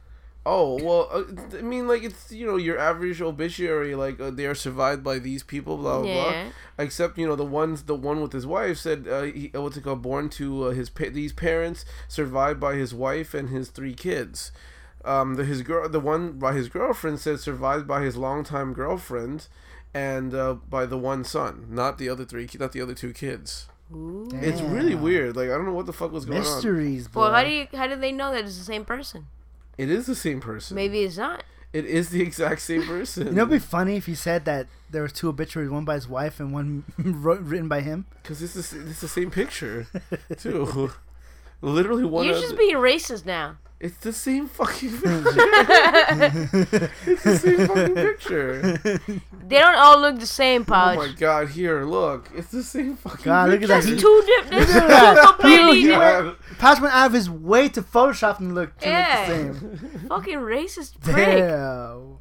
[0.47, 4.47] Oh well, uh, I mean, like it's you know your average obituary, like uh, they
[4.47, 6.43] are survived by these people, blah blah Yeah.
[6.45, 6.53] blah.
[6.85, 9.77] Except you know the ones, the one with his wife said, uh, he, uh, what's
[9.77, 10.01] it called?
[10.01, 14.51] Born to uh, his pa- these parents, survived by his wife and his three kids.
[15.05, 19.47] Um, the his girl, the one by his girlfriend said survived by his longtime girlfriend,
[19.93, 23.69] and uh, by the one son, not the other three, not the other two kids.
[23.95, 24.29] Ooh.
[24.33, 25.37] It's really weird.
[25.37, 26.45] Like I don't know what the fuck was going on.
[26.45, 27.21] Mysteries, boy.
[27.21, 29.27] Well, how do you how do they know that it's the same person?
[29.81, 30.75] It is the same person.
[30.75, 31.43] Maybe it's not.
[31.73, 33.27] it is the exact same person.
[33.29, 35.95] You know, it'd be funny if you said that there was two obituaries, one by
[35.95, 38.05] his wife and one wrote, written by him.
[38.23, 39.87] Because it's, the- it's the same picture,
[40.37, 40.91] too.
[41.63, 42.25] Literally one.
[42.27, 43.59] You're of just being racist now.
[43.81, 45.23] It's the same fucking picture.
[47.07, 48.61] it's the same fucking picture.
[49.49, 50.99] They don't all look the same, Oh Pouch.
[50.99, 51.49] my god!
[51.49, 52.29] Here, look.
[52.37, 53.25] It's the same fucking.
[53.25, 53.83] God, look at that.
[53.83, 54.69] That's He- two different.
[54.69, 55.15] That's that.
[55.15, 56.27] two completely He- he different.
[56.27, 59.27] went- Pouch went out of his way to Photoshop and look to Yeah.
[59.29, 60.09] look the same.
[60.09, 61.17] Fucking racist prick.
[61.17, 62.19] Damn.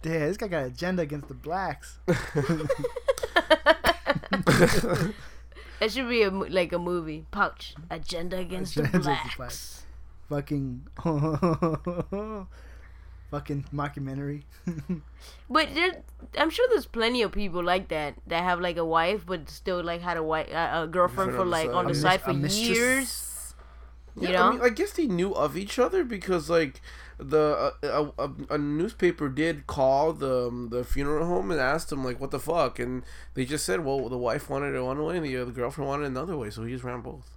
[0.00, 1.98] Damn, this guy got an agenda against the blacks.
[4.46, 7.26] That should be a mo- like a movie.
[7.30, 7.74] Pouch.
[7.90, 9.81] Agenda against the Agenda against the blacks.
[10.32, 10.86] Fucking.
[13.30, 14.44] fucking mockumentary.
[15.48, 16.02] But there,
[16.38, 19.82] I'm sure there's plenty of people like that that have like a wife, but still
[19.82, 21.74] like had a wife, uh, a girlfriend for on the like side.
[21.74, 22.78] on the side for a mistress.
[22.78, 23.54] years.
[24.20, 26.80] You Yeah, know, I mean, I guess they knew of each other because, like,
[27.18, 31.88] the uh, a, a, a newspaper did call the um, the funeral home and asked
[31.90, 35.02] them like, "What the fuck?" And they just said, "Well, the wife wanted it one
[35.04, 37.30] way, and the, uh, the girlfriend wanted it another way, so he just ran both."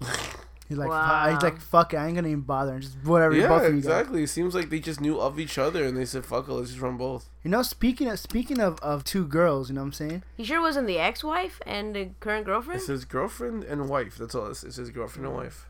[0.68, 1.28] He's like, Wow.
[1.30, 2.72] he's like, fuck it, I ain't gonna even bother.
[2.72, 3.34] and Just whatever.
[3.34, 3.84] yeah, both of you guys.
[3.84, 4.22] exactly.
[4.22, 6.70] It seems like they just knew of each other, and they said, "Fuck it, let's
[6.70, 9.88] just run both." You know, speaking of speaking of, of two girls, you know what
[9.88, 10.22] I'm saying?
[10.36, 12.80] He sure wasn't the ex-wife and the current girlfriend?
[12.80, 13.00] It girlfriend?
[13.00, 14.16] says girlfriend and wife.
[14.16, 14.46] That's all.
[14.46, 15.66] It says, it girlfriend and wife.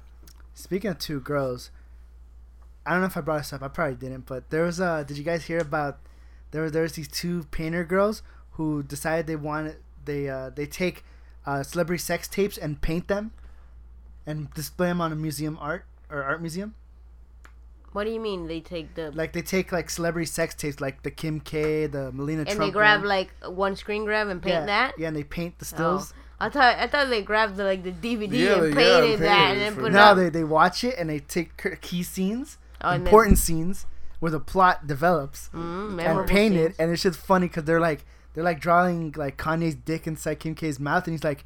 [0.55, 1.71] Speaking of two girls,
[2.85, 3.63] I don't know if I brought this up.
[3.63, 5.99] I probably didn't, but there was uh Did you guys hear about?
[6.53, 10.67] There was there was these two painter girls who decided they wanted they uh they
[10.67, 11.05] take
[11.47, 13.33] uh celebrity sex tapes and paint them,
[14.27, 16.75] and display them on a museum art or art museum.
[17.93, 21.03] What do you mean they take the Like they take like celebrity sex tapes, like
[21.03, 22.61] the Kim K, the Melina and Trump.
[22.61, 23.09] they grab one.
[23.09, 24.95] like one screen grab and paint yeah, that?
[24.99, 25.75] Yeah, and they paint the Oh.
[25.77, 26.15] stills.
[26.41, 28.75] I thought I thought they grabbed the, like the DVD Yeah, and they- yeah, painted
[28.75, 31.81] painted that and then for- put it Now they they watch it and they take
[31.83, 33.87] key scenes, Oh, and then- important scenes
[34.21, 35.51] where the plot develops.
[35.53, 35.59] Mm,
[35.89, 39.37] and memorable paint it, and it's just funny because they're like they're like drawing like
[39.37, 41.45] Kanye's dick inside Kim K's mouth, and he's like,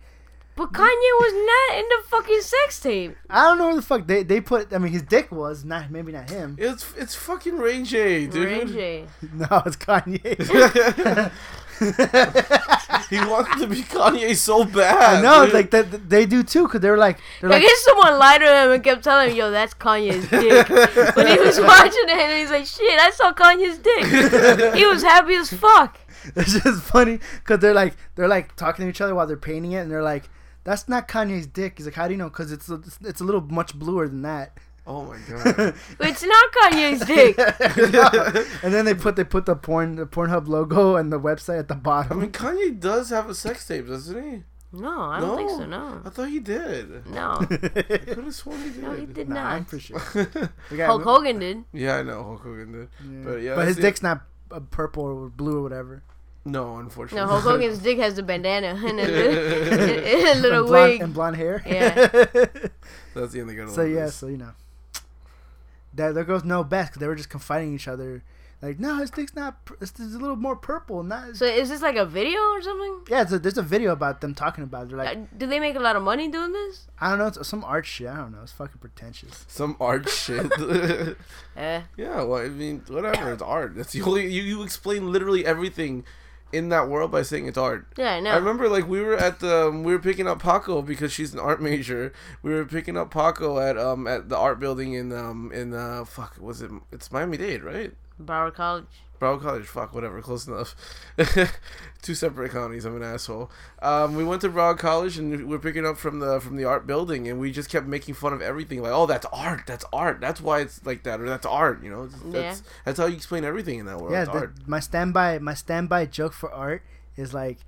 [0.56, 3.16] But Kanye was not in the fucking sex tape.
[3.28, 4.72] I don't know where the fuck they they put.
[4.72, 6.56] I mean, his dick was not maybe not him.
[6.58, 8.44] It's it's fucking Ray J, dude.
[8.46, 9.04] Ray J.
[9.34, 11.30] No, it's Kanye.
[13.10, 15.18] he wanted to be Kanye so bad.
[15.18, 15.54] I know, dude.
[15.54, 18.46] like that they do too, because they're like they're I like guess someone lied to
[18.46, 20.68] him and kept telling him, "Yo, that's Kanye's dick."
[21.16, 25.02] when he was watching it, and he's like, "Shit, I saw Kanye's dick." he was
[25.02, 25.98] happy as fuck.
[26.34, 29.72] it's just funny because they're like they're like talking to each other while they're painting
[29.72, 30.30] it, and they're like.
[30.66, 31.78] That's not Kanye's dick.
[31.78, 32.28] He's like, how do you know?
[32.28, 34.58] Because it's a, it's a little much bluer than that.
[34.86, 35.74] oh my god.
[36.00, 37.38] It's not Kanye's dick.
[38.62, 41.68] and then they put they put the porn the Pornhub logo and the website at
[41.68, 42.18] the bottom.
[42.18, 44.42] I mean, Kanye does have a sex tape, doesn't he?
[44.72, 45.58] No, I don't think so.
[45.64, 45.88] No?
[45.94, 47.06] No, I thought he did.
[47.06, 48.82] no, I could have sworn he did.
[48.82, 49.70] no, he did Nah, I'm not.
[49.70, 50.02] for sure.
[50.70, 51.64] We Hulk Hogan did.
[51.72, 52.88] Yeah, I know Hulk Hogan did.
[53.08, 53.20] Yeah.
[53.24, 56.02] But yeah, but his that's the- dick's not uh, purple or blue or whatever.
[56.46, 57.26] No, unfortunately.
[57.26, 61.00] No, Hulk Hogan's dick has a bandana and a, and a little and, blonde, wig.
[61.02, 61.62] and blonde hair.
[61.66, 61.94] Yeah.
[63.14, 63.70] That's the end they got.
[63.70, 64.52] so yeah, so you know,
[65.94, 68.22] that there goes no best because they were just confiding each other.
[68.62, 69.58] Like, no, his dick's not.
[69.82, 71.02] It's, it's a little more purple.
[71.02, 71.36] Not.
[71.36, 73.00] So is this like a video or something?
[73.10, 74.84] yeah, so there's a video about them talking about.
[74.84, 74.88] It.
[74.90, 76.86] They're like, Uh, do they make a lot of money doing this?
[76.98, 78.06] I don't know, it's some art shit.
[78.08, 78.42] I don't know.
[78.42, 79.44] It's fucking pretentious.
[79.48, 80.50] Some art shit.
[81.56, 81.82] Eh.
[81.96, 83.32] yeah, well, I mean, whatever.
[83.32, 83.74] It's art.
[83.74, 86.04] That's the only you, you explain literally everything
[86.56, 87.86] in that world by saying it's art.
[87.96, 88.30] Yeah, I know.
[88.30, 91.32] I remember like we were at the um, we were picking up Paco because she's
[91.32, 92.12] an art major.
[92.42, 96.04] We were picking up Paco at um at the art building in um in uh
[96.04, 97.92] fuck was it it's Miami Dade right
[98.22, 98.86] Broward College.
[99.18, 100.74] Broward College fuck whatever close enough
[102.02, 103.50] two separate counties I'm an asshole
[103.82, 106.86] um we went to Broward College and we're picking up from the from the art
[106.86, 110.20] building and we just kept making fun of everything like oh that's art that's art
[110.20, 113.44] that's why it's like that or that's art you know that's that's how you explain
[113.44, 116.82] everything in that world yeah, it's the, art my standby my standby joke for art
[117.16, 117.58] is like,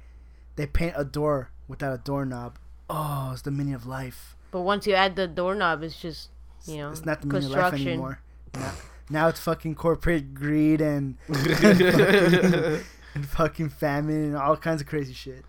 [0.57, 2.59] they paint a door without a doorknob.
[2.91, 4.37] Oh, it's the meaning of life.
[4.51, 6.31] But once you add the doorknob, it's just
[6.67, 7.89] you know It's not the meaning of life construction.
[7.89, 8.21] anymore.
[8.55, 8.73] Now,
[9.11, 12.81] now it's fucking corporate greed and and, fucking,
[13.15, 15.45] and fucking famine and all kinds of crazy shit.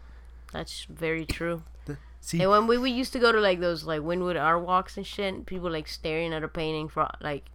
[0.54, 1.64] That's very true.
[1.86, 4.66] The, see, And when we, we used to go to like those like Wynwood art
[4.66, 7.46] walks and shit, people like staring at a painting for like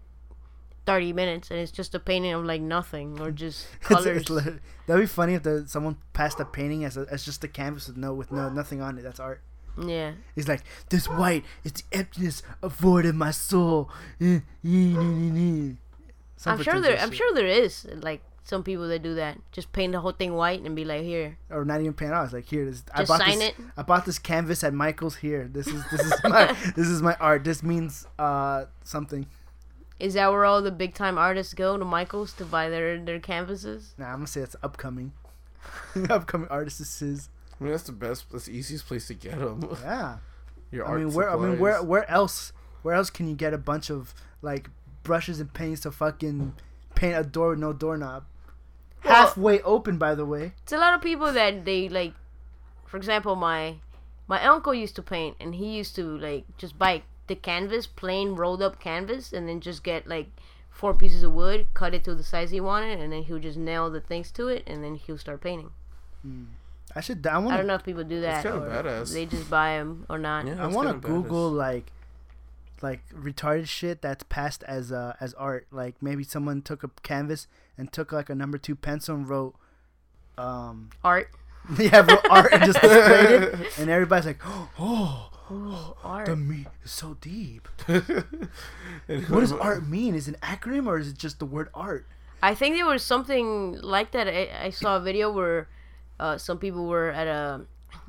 [0.86, 4.18] thirty minutes, and it's just a painting of like nothing or just colors.
[4.22, 7.42] it's lit- that'd be funny if the, someone passed a painting as, a, as just
[7.42, 9.02] a canvas with no with no nothing on it.
[9.02, 9.40] That's art.
[9.82, 13.90] yeah, He's like, this white is the emptiness of void in my soul.
[14.20, 14.40] Eh."
[16.37, 17.05] Some I'm sure pretentious there.
[17.05, 17.18] I'm shit.
[17.18, 19.38] sure there is like some people that do that.
[19.53, 22.25] Just paint the whole thing white and be like, here, or not even paint off.
[22.27, 23.49] It's like here, this, I Just bought sign this.
[23.49, 23.55] it.
[23.77, 25.16] I bought this canvas at Michael's.
[25.16, 27.44] Here, this is this is my this is my art.
[27.44, 29.27] This means uh something.
[29.99, 33.20] is that where all the big time artists go to Michaels to buy their their
[33.20, 33.94] canvases?
[33.97, 35.12] Nah, I'm gonna say it's upcoming.
[36.11, 39.66] upcoming artists is I mean that's the best that's the easiest place to get them
[39.83, 40.18] yeah.
[40.70, 43.59] your I mean, where I mean, where where else where else can you get a
[43.59, 44.68] bunch of like
[45.04, 46.54] brushes and paints to fucking
[46.96, 48.24] paint a door with no doorknob?
[49.04, 50.54] Well- Halfway open, by the way.
[50.62, 52.14] It's a lot of people that they like.
[52.86, 53.76] For example, my
[54.26, 58.34] my uncle used to paint, and he used to like just buy the canvas, plain
[58.34, 60.28] rolled up canvas, and then just get like
[60.70, 63.42] four pieces of wood, cut it to the size he wanted, and then he would
[63.42, 65.70] just nail the things to it, and then he'll start painting.
[66.22, 66.44] Hmm.
[66.96, 67.26] I should.
[67.26, 67.52] I want.
[67.54, 68.42] I don't know if people do that.
[68.42, 69.12] kinda or badass.
[69.12, 70.46] They just buy them or not.
[70.46, 70.62] Yeah.
[70.62, 71.56] I want to Google badass.
[71.56, 71.92] like
[72.85, 75.66] like retarded shit that's passed as uh as art.
[75.73, 79.55] Like maybe someone took a canvas and took like a number two pencil and wrote
[80.38, 81.31] um Art.
[81.79, 84.42] yeah wrote art and just displayed it, and everybody's like
[84.79, 86.27] oh Ooh, art.
[86.27, 87.68] the meat is so deep.
[89.29, 90.14] What does art mean?
[90.14, 92.07] Is it an acronym or is it just the word art?
[92.42, 94.27] I think there was something like that.
[94.29, 95.68] I, I saw a video where
[96.18, 97.66] uh, some people were at a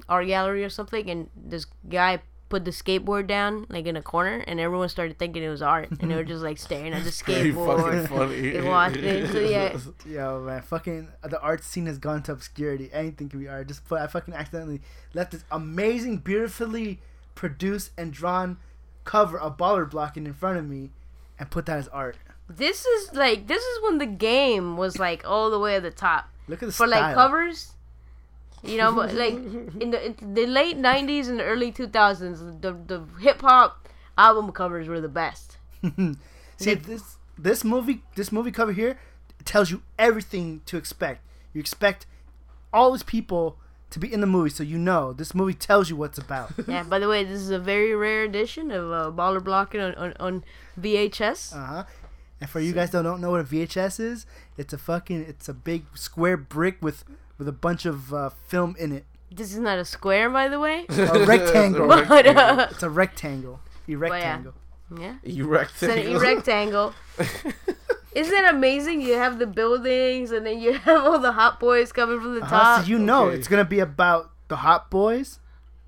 [0.07, 4.43] art gallery or something, and this guy put the skateboard down like in a corner,
[4.47, 7.09] and everyone started thinking it was art, and they were just like staring at the
[7.21, 8.07] skateboard.
[8.07, 8.51] funny.
[8.53, 9.77] They watched it, so yeah.
[10.07, 12.89] Yo, man, fucking the art scene has gone to obscurity.
[12.93, 13.67] Anything can be art.
[13.67, 14.81] Just put I fucking accidentally
[15.13, 16.99] left this amazing, beautifully
[17.33, 18.57] produced and drawn
[19.03, 20.91] cover of baller blocking in front of me,
[21.39, 22.17] and put that as art.
[22.47, 25.89] This is like this is when the game was like all the way at the
[25.91, 27.01] top Look at the for style.
[27.01, 27.71] like covers.
[28.63, 33.03] You know, like in the, in the late '90s and the early 2000s, the the
[33.21, 33.87] hip hop
[34.17, 35.57] album covers were the best.
[36.57, 38.97] See this this movie this movie cover here
[39.43, 41.21] tells you everything to expect.
[41.53, 42.05] You expect
[42.73, 43.57] all these people
[43.91, 46.51] to be in the movie, so you know this movie tells you what's about.
[46.67, 46.83] Yeah.
[46.83, 50.13] By the way, this is a very rare edition of uh, Baller Blocking on, on,
[50.19, 50.43] on
[50.79, 51.55] VHS.
[51.55, 51.83] Uh huh.
[52.41, 54.25] And for you guys that don't know what a VHS is,
[54.57, 57.03] it's a fucking it's a big square brick with
[57.37, 59.05] with a bunch of uh, film in it.
[59.31, 60.85] This is not a square, by the way.
[60.89, 61.91] A rectangle.
[61.91, 63.59] It's a But uh, it's a rectangle.
[63.87, 63.97] A yeah.
[63.97, 64.53] rectangle.
[64.97, 66.93] yeah, Erect it's an rectangle.
[68.15, 69.01] Isn't it amazing?
[69.01, 72.41] You have the buildings, and then you have all the hot boys coming from the
[72.41, 72.81] Uh-huh, top.
[72.83, 73.35] so you know Okay.
[73.37, 75.39] it's gonna be about the hot boys,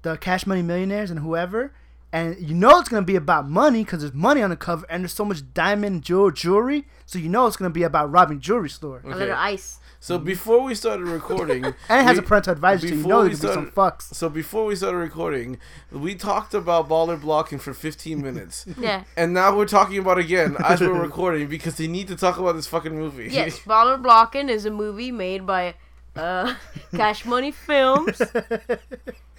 [0.02, 1.72] the Cash Money Millionaires, and whoever.
[2.12, 5.04] And you know it's gonna be about money because there's money on the cover and
[5.04, 6.86] there's so much diamond jewel jewelry.
[7.06, 9.02] So you know it's gonna be about robbing jewelry store.
[9.06, 9.80] a little ice.
[10.00, 13.10] So before we started recording, And it has we- a parental advisory, so you before
[13.10, 14.14] know we there's gonna be some started- fucks.
[14.16, 15.58] So before we started recording,
[15.92, 18.66] we talked about baller blocking for 15 minutes.
[18.80, 19.04] Yeah.
[19.18, 22.38] And now we're talking about it again as we're recording because they need to talk
[22.38, 23.30] about this fucking movie.
[23.32, 25.74] Yes, Baller Blocking is a movie made by
[26.16, 26.56] uh,
[26.96, 28.22] Cash Money Films.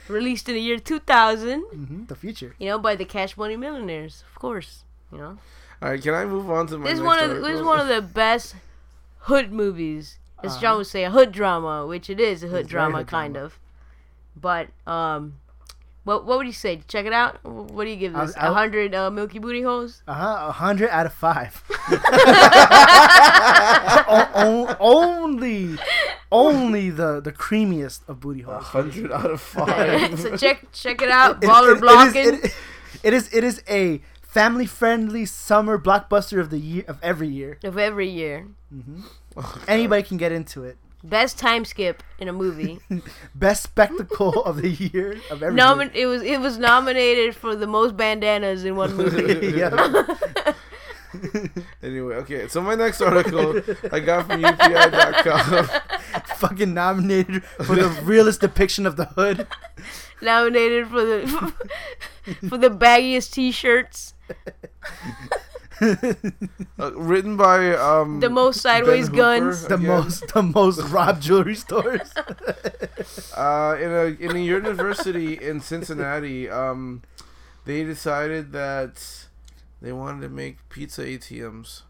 [0.08, 1.60] released in the year 2000.
[1.62, 2.54] hmm The future.
[2.58, 4.84] You know, by the Cash Money Millionaires, of course.
[5.12, 5.38] You know,
[5.82, 7.48] All right, can I move on to my this is next one of article?
[7.48, 8.54] this is one of the best
[9.20, 10.18] hood movies.
[10.42, 10.60] As Uh-huh.
[10.60, 13.46] John would say, a hood drama, which it is a hood drama, hood kind drama.
[13.46, 13.58] of.
[14.40, 15.34] But um,
[16.04, 16.80] what what would you say?
[16.86, 17.42] Check it out.
[17.44, 18.36] What do you give this?
[18.36, 20.02] A I'll- hundred uh, Milky Booty holes?
[20.06, 20.46] Uh huh.
[20.48, 21.62] A hundred out of five.
[24.10, 25.76] O- o- only,
[26.32, 28.62] only the the creamiest of booty holes.
[28.62, 28.94] A holes.
[28.94, 30.18] hundred out of five.
[30.20, 31.42] so check check it out.
[31.42, 32.34] It- Baller it- it is- blocking.
[32.44, 32.54] it-
[33.02, 37.58] it is it is a family friendly summer blockbuster of the year of every year.
[37.64, 38.46] of every year.
[39.68, 40.78] Anybody can get into it.
[41.04, 42.80] Best time skip in a movie.
[43.34, 47.68] Best spectacle of the year of every Nomin- it was it was nominated for the
[47.68, 49.56] most bandanas in one movie.
[49.56, 50.54] yeah.
[51.82, 52.48] anyway, okay.
[52.48, 53.62] So my next article
[53.92, 55.68] I got from UPI.com.
[56.36, 59.46] Fucking nominated for the realest depiction of the hood.
[60.20, 61.52] nominated for the
[62.48, 64.14] for the baggiest t-shirts,
[66.80, 69.62] Uh, written by um the most sideways Ben guns.
[69.62, 69.88] Hooper, The again.
[69.88, 72.12] most the most robbed jewelry stores.
[73.36, 77.02] uh, in a in a university in Cincinnati, um,
[77.64, 79.26] they decided that
[79.82, 81.82] they wanted to make pizza ATMs.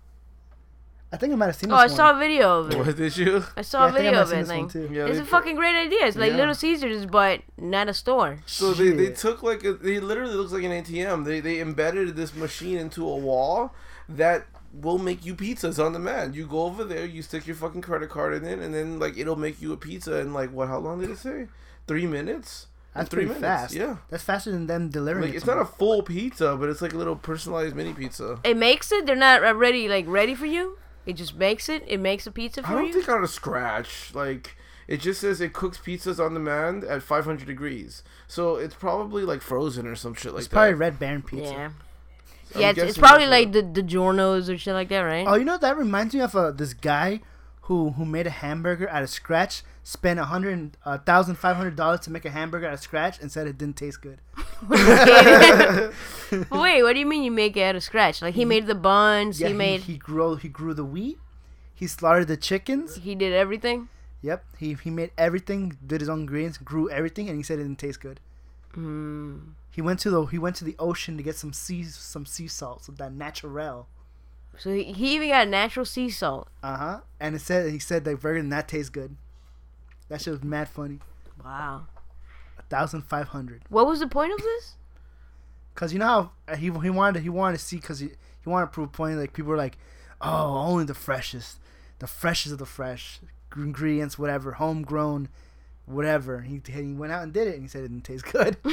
[1.10, 1.96] I think I might have seen Oh, this I one.
[1.96, 2.76] saw a video of it.
[2.78, 3.42] What did you?
[3.56, 4.46] I saw Yeah, a I think I video might of it.
[4.46, 4.88] seen Like, too.
[4.92, 6.04] Yeah, it's a put- fucking great idea.
[6.06, 6.36] It's like Yeah.
[6.36, 8.38] Little Caesars, but not a store.
[8.46, 11.24] So they, they took like a, they literally looks like an ATM.
[11.24, 13.74] They they embedded this machine into a wall
[14.08, 16.34] that will make you pizzas on demand.
[16.36, 19.16] You go over there, you stick your fucking credit card in it, and then like
[19.16, 20.68] it'll make you a pizza in like what?
[20.68, 21.46] How long did it say?
[21.86, 22.66] Three minutes.
[22.94, 23.62] In That's three pretty minutes.
[23.62, 23.74] fast.
[23.74, 23.96] Yeah.
[24.10, 25.24] That's faster than them delivering.
[25.26, 27.94] Like it it's to not a full pizza, but it's like a little personalized mini
[27.94, 28.40] pizza.
[28.44, 29.06] It makes it.
[29.06, 30.76] They're not already like ready for you.
[31.06, 31.84] It just makes it.
[31.86, 32.74] It makes a pizza for you.
[32.74, 32.94] I for don't you.
[32.94, 34.14] think out of scratch.
[34.14, 34.56] Like
[34.86, 38.02] it just says it cooks pizzas on demand at 500 degrees.
[38.26, 40.38] So it's probably like frozen or some shit like that.
[40.40, 40.74] It's probably.
[40.74, 41.52] Red Baron pizza.
[41.52, 41.70] yeah.
[42.54, 45.26] I'm Yeah, it's, it's probably like the the Giornos or shit like that, right?
[45.28, 47.20] Oh, you know that reminds me of uh, this guy
[47.62, 49.62] who who made a hamburger out of scratch.
[49.88, 53.32] Spent a hundred thousand five hundred dollars to make a hamburger out of scratch and
[53.32, 54.20] said it didn't taste good.
[56.50, 58.20] Wait, what do you mean you make it out of scratch?
[58.20, 61.16] Like he made the buns, Yeah, he made, he grew he grew the wheat.
[61.74, 62.96] He slaughtered the chickens.
[62.96, 63.88] he did everything.
[64.20, 65.78] Yep, he he made everything.
[65.86, 68.20] Did his own ingredients, grew everything, and he said it didn't taste good.
[68.76, 69.54] Mm.
[69.70, 72.46] He went to the he went to the ocean to get some sea some sea
[72.46, 73.86] salt, some that natural.
[74.58, 76.48] So he, he even got natural sea salt.
[76.62, 77.00] Uh huh.
[77.18, 79.16] And it said he said that burger did not taste good.
[80.08, 81.00] That shit was mad funny.
[81.44, 81.86] Wow.
[82.58, 83.62] A thousand five hundred.
[83.68, 84.74] What was the point of this?
[85.74, 88.08] Cause you know how uh, he he wanted he wanted to see because he
[88.42, 89.78] he wanted to prove a point like people were like,
[90.20, 91.58] oh only the freshest,
[92.00, 93.20] the freshest of the fresh
[93.54, 95.28] ingredients whatever homegrown,
[95.86, 96.40] whatever.
[96.40, 98.56] He he went out and did it and he said it didn't taste good.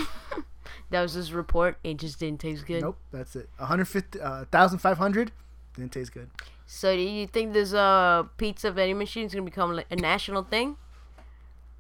[0.89, 1.78] That was his report.
[1.84, 2.82] It just didn't taste good.
[2.82, 3.50] nope, that's it.
[3.58, 5.32] 150, uh, 1,500
[5.76, 6.30] didn't taste good.
[6.65, 10.43] So do you think this uh pizza vending machine is gonna become like a national
[10.43, 10.78] thing?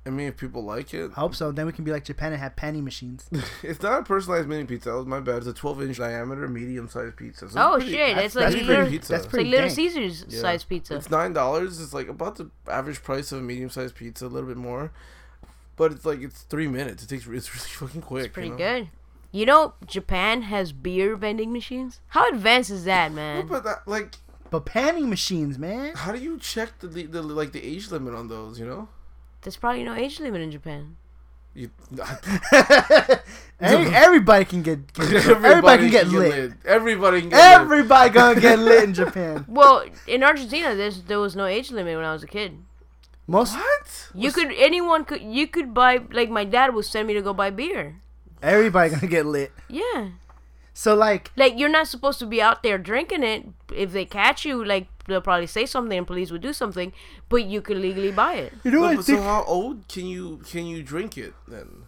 [0.07, 1.51] I mean, if people like it, I hope so.
[1.51, 3.27] Then we can be like Japan and have panty machines.
[3.63, 4.89] it's not a personalized mini pizza.
[4.91, 5.37] That was my bad.
[5.37, 7.49] It's a 12 inch diameter, medium sized pizza.
[7.49, 8.15] So Oh it's pretty- shit!
[8.15, 9.11] that's- That's like that's pretty little, pizza.
[9.13, 9.69] That's it's pretty like Little.
[9.75, 10.41] Caesars Yeah.
[10.41, 10.95] size pizza.
[10.97, 11.81] It's nine dollars.
[11.81, 14.91] It's like about the average price of a medium sized pizza, a little bit more.
[15.75, 17.03] But it's like it's three minutes.
[17.03, 18.25] It takes it's really fucking quick.
[18.25, 18.57] It's pretty you know?
[18.57, 18.89] good.
[19.31, 21.99] You know, Japan has beer vending machines.
[22.09, 23.47] How advanced is that, man?
[23.47, 24.15] but that, like,
[24.49, 25.93] But panty machines, man.
[25.95, 28.57] how do you check the, the, the like the age limit on those?
[28.57, 28.87] You know,
[29.45, 30.97] There's probably no age limit in Japan.
[31.53, 31.69] you
[33.61, 36.53] Every, everybody can get, get everybody, can get lit.
[36.65, 37.61] Everybody can get lit.
[37.61, 39.45] Everybody gonna get lit in Japan.
[39.47, 42.57] Well, in Argentina, there's there was no age limit when I was a kid.
[43.27, 44.09] Most What?
[44.15, 47.33] You could anyone could you could buy like my dad would send me to go
[47.33, 48.01] buy beer.
[48.41, 49.51] everybody gonna get lit.
[49.69, 50.09] Yeah.
[50.73, 53.45] So like, Like you're not supposed to be out there drinking it.
[53.73, 56.93] If they catch you, like they'll probably say something and police would do something,
[57.29, 58.53] but you could legally buy it.
[58.63, 61.83] you know what I but so how old can you can you drink it then?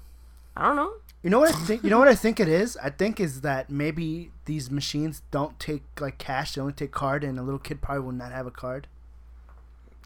[0.55, 0.93] I don't know.
[1.23, 1.83] You know what I think?
[1.83, 2.77] You know what I think it is?
[2.77, 7.23] I think is that maybe these machines don't take like cash; they only take card,
[7.23, 8.87] and a little kid probably will not have a card.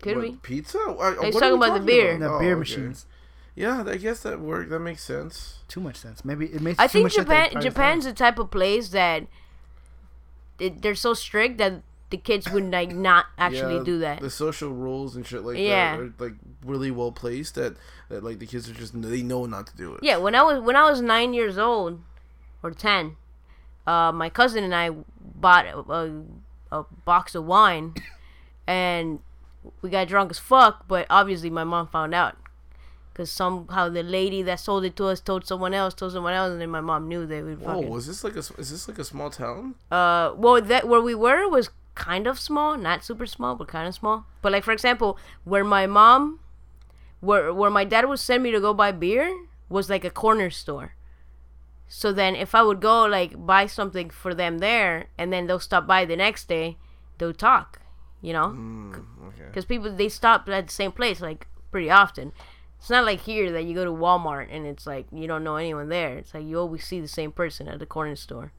[0.01, 0.35] Could What, we?
[0.37, 0.77] Pizza?
[0.79, 2.17] I, He's what are talking about the beer.
[2.17, 2.59] The Oh, beer okay.
[2.59, 3.05] machines.
[3.53, 4.69] Yeah, I guess that work.
[4.69, 5.59] That makes sense.
[5.67, 6.23] Too much sense.
[6.25, 6.79] Maybe it makes.
[6.79, 7.61] I too think much Japan.
[7.61, 9.27] Japan's the type of place that
[10.59, 11.81] it, they're so strict that
[12.11, 14.19] the kids would like not actually Yeah, do that.
[14.19, 15.95] The social rules and shit like Yeah.
[15.97, 16.33] that are like
[16.65, 17.55] really well placed.
[17.55, 17.75] That
[18.09, 20.03] that like the kids are just they know not to do it.
[20.03, 21.99] Yeah, when I was when I was nine years old
[22.61, 23.15] or ten,
[23.87, 27.95] uh, my cousin and I bought a, a, a box of wine,
[28.67, 29.19] and
[29.81, 30.87] we got drunk as fuck.
[30.87, 32.37] But obviously, my mom found out
[33.13, 36.51] Because somehow the lady that sold it to us told someone else, told someone else,
[36.51, 37.89] and then my mom knew they would Whoa, fucking.
[37.89, 39.75] was this like a is this like a small town?
[39.91, 43.87] Uh, well, that where we were was kind of small, not super small, but kind
[43.87, 44.25] of small.
[44.41, 46.39] But like for example, where my mom,
[47.19, 50.49] where where my dad would send me to go buy beer was like a corner
[50.49, 50.95] store.
[51.87, 55.59] So then, if I would go like buy something for them there, and then they'll
[55.59, 56.77] stop by the next day,
[57.17, 57.81] they'll talk,
[58.21, 58.95] you know, mm,
[59.27, 59.45] Okay.
[59.47, 62.31] because people they stop at the same place like pretty often.
[62.79, 65.57] It's not like here that you go to Walmart and it's like you don't know
[65.57, 66.17] anyone there.
[66.17, 68.53] It's like you always see the same person at the corner store.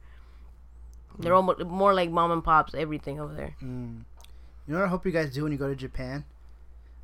[1.19, 3.55] They're almost more like mom and pops, everything over there.
[3.61, 4.03] You
[4.67, 6.25] know what I hope you guys do when you go to Japan?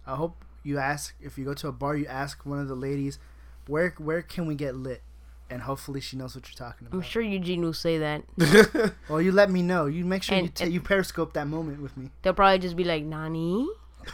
[0.08, 2.76] I hope you ask if you go to a bar, you ask one of the
[2.76, 3.20] ladies,
[3.68, 5.02] where where can we get lit?
[5.52, 6.96] And hopefully she knows what you're talking about.
[6.98, 8.24] I'm sure Eugene will say that.
[9.10, 9.88] Well, you let me know.
[9.88, 12.12] You make sure you And- ta- and- you periscope that moment with me.
[12.22, 13.68] They'll probably just be like, Nani?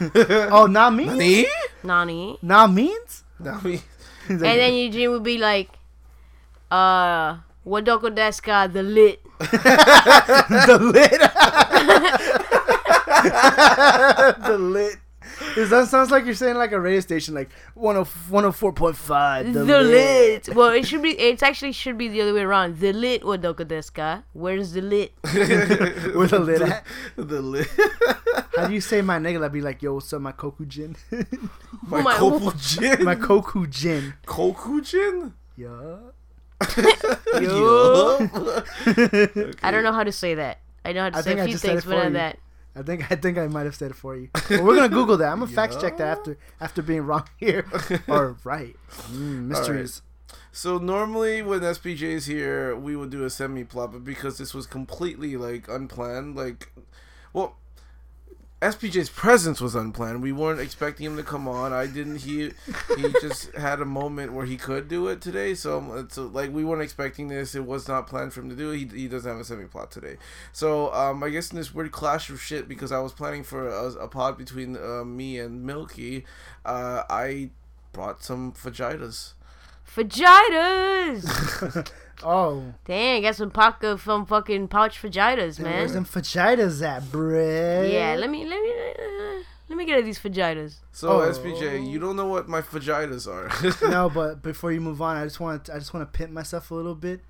[0.50, 1.04] Oh, not me.
[1.04, 1.46] Nani?
[1.84, 2.38] Nani?
[2.42, 3.22] Not means.
[3.38, 3.82] Not He's
[4.28, 5.68] And then Eugene would be like,
[6.70, 7.36] uh,
[7.66, 9.22] Wadoko Deska, the lit.
[9.38, 11.20] the lit.
[14.44, 14.96] the lit.
[15.56, 19.52] Is that sounds like you're saying like a radio station, like 10, 104.5.
[19.52, 20.48] The, The, lit.
[20.54, 22.78] Well, it should be, it's actually should be the other way around.
[22.78, 24.22] The lit Wadoko Deska.
[24.32, 25.12] Where's the lit?
[25.24, 26.84] With the lit at.
[27.16, 27.68] the lit.
[28.56, 29.44] How do you say my nigga?
[29.44, 30.96] I'd be like, yo, what's up, my Koku Jin?
[31.82, 33.04] My my- Koku Jin.
[33.04, 34.14] my Koku Jin.
[34.24, 35.34] Koku Jin.
[35.56, 35.96] Yeah.
[37.40, 38.28] Yo.
[39.62, 40.58] I don't know how to say that.
[40.84, 42.38] I know how to I say a few things, but not that.
[42.74, 44.28] I think I think I might have said it for you.
[44.32, 45.32] But we're gonna Google that.
[45.32, 47.66] I'm gonna fact check that after after being wrong here
[48.06, 48.76] or right.
[49.10, 50.02] Mm, mysteries.
[50.52, 54.54] So normally when SPJ is here, we would do a semi plot, but because this
[54.54, 56.70] was completely like unplanned, like,
[57.32, 57.56] well,
[58.62, 60.22] SPJ's presence was unplanned.
[60.22, 61.74] We weren't expecting him to come on.
[61.74, 62.16] I didn't.
[62.16, 62.52] He
[62.96, 65.54] he just had a moment where he could do it today.
[65.54, 67.54] So so like we weren't expecting this.
[67.54, 68.70] It was not planned for him to do.
[68.70, 68.78] it.
[68.92, 70.16] He he doesn't have a semi plot today.
[70.52, 73.68] So um I guess in this weird clash of shit because I was planning for
[73.68, 76.24] a, a pod between uh, me and Milky,
[76.64, 77.50] uh I
[77.92, 79.34] brought some fajitas.
[79.94, 81.24] Vaginas!
[82.22, 85.72] Oh, Dang, got some pocket from fucking pouch vaginas, man.
[85.72, 86.04] where's man.
[86.04, 87.92] them fajitas at, bruh?
[87.92, 90.76] Yeah, let me, let me, uh, let me get at these vaginas.
[90.92, 91.30] So Oh.
[91.32, 93.50] SPJ, you don't know what my fajitas are.
[93.90, 96.70] no, but before you move on, I just want I just want to pimp myself
[96.70, 97.20] a little bit.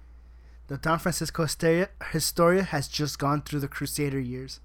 [0.68, 4.60] The Don Francisco Hysteria, Historia has just gone through the Crusader years.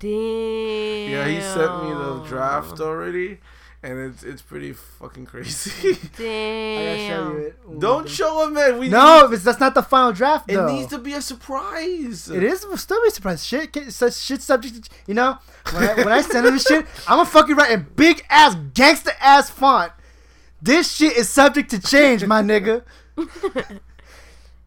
[0.00, 0.10] Damn.
[1.10, 3.38] yeah, he sent me the draft already,
[3.82, 5.94] and it's it's pretty fucking crazy.
[6.16, 6.78] Damn.
[6.78, 7.58] I gotta show you it.
[7.68, 8.12] Ooh, don't damn.
[8.14, 8.78] show him, man.
[8.78, 10.66] We No, it's, that's not the final draft It though.
[10.66, 12.28] needs to be a surprise.
[12.28, 13.46] It is we'll still be surprised.
[13.46, 14.88] Shit, such shit subject.
[15.06, 15.38] You know,
[15.72, 18.56] when I, when I send him this shit, I'm gonna fucking write in big ass
[18.74, 19.92] gangster ass font.
[20.60, 22.82] This shit is subject to change, my nigga.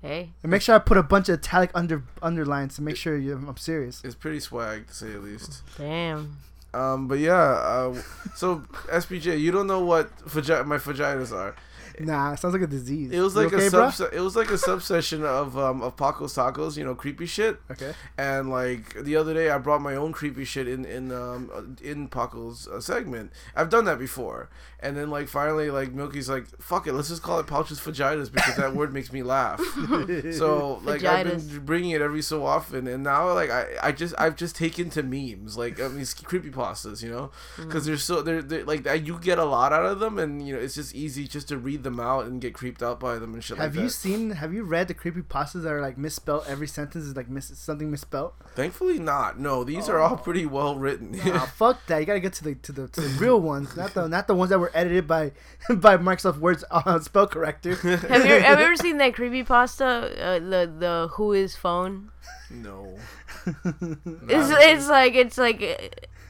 [0.01, 3.15] Hey, And make sure I put a bunch of italic under underlines to make sure
[3.15, 4.01] you, I'm serious.
[4.03, 5.61] It's pretty swag to say the least.
[5.77, 6.37] damn.
[6.73, 7.33] Um, but yeah.
[7.33, 8.01] Uh,
[8.35, 11.55] so SPJ, you don't know what vagi- my vaginas are.
[11.99, 13.11] Nah, it sounds like a disease.
[13.11, 14.13] It was like okay, a subset.
[14.13, 16.77] It was like a subsession of um of Paco's tacos.
[16.77, 17.59] You know, creepy shit.
[17.69, 17.93] Okay.
[18.17, 22.07] And like the other day, I brought my own creepy shit in in um in
[22.07, 23.31] Paco's uh, segment.
[23.55, 24.49] I've done that before,
[24.81, 28.31] and then like finally, like Milky's like, "Fuck it, let's just call it pouches vaginas
[28.31, 29.59] because that word makes me laugh."
[30.33, 34.15] so like I've been bringing it every so often, and now like I, I just
[34.17, 37.67] I've just taken to memes like I mean these creepy pastas, you know, mm.
[37.67, 40.45] because they're so they're, they're like I- you get a lot out of them, and
[40.45, 43.19] you know it's just easy just to read them out and get creeped out by
[43.19, 43.93] them and shit Have like you that.
[43.93, 44.31] seen?
[44.31, 46.45] Have you read the creepy pastas that are like misspelled?
[46.47, 48.33] Every sentence is like miss something misspelled.
[48.55, 49.39] Thankfully, not.
[49.39, 50.07] No, these are oh.
[50.07, 51.11] all pretty well written.
[51.23, 51.99] Nah, fuck that.
[51.99, 54.35] You gotta get to the to the, to the real ones, not the not the
[54.35, 55.31] ones that were edited by
[55.69, 57.75] by Microsoft Word's uh, spell corrector.
[57.75, 59.85] Have you, have you ever seen that creepy pasta?
[59.85, 62.11] Uh, the the Who is phone.
[62.49, 62.97] no.
[63.45, 65.61] It's it's like it's like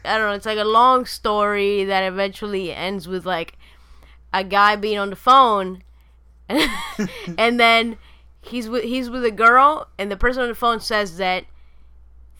[0.05, 0.33] I don't know.
[0.33, 3.57] It's like a long story that eventually ends with like
[4.33, 5.83] a guy being on the phone,
[7.37, 7.97] and then
[8.41, 11.45] he's with he's with a girl, and the person on the phone says that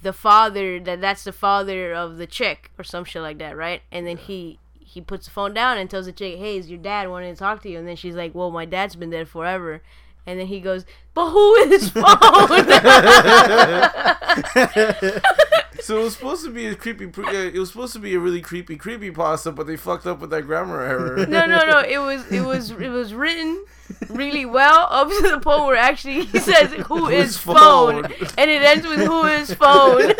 [0.02, 3.82] the father that that's the father of the chick or some shit like that, right?
[3.92, 4.60] And then he
[4.92, 7.40] he puts the phone down and tells the chick, "Hey, is your dad wanting to
[7.40, 9.82] talk to you?" And then she's like, "Well, my dad's been dead forever."
[10.28, 12.06] And then he goes, "But who is phone?"
[15.82, 17.08] So it was supposed to be a creepy.
[17.08, 20.06] Pre- uh, it was supposed to be a really creepy, creepy pasta, but they fucked
[20.06, 21.26] up with that grammar error.
[21.26, 21.80] no, no, no.
[21.80, 23.66] It was it was it was written
[24.10, 28.04] really well up to the point where actually he says who is is phone?
[28.04, 28.28] phone?
[28.38, 30.14] and it ends with who is phone.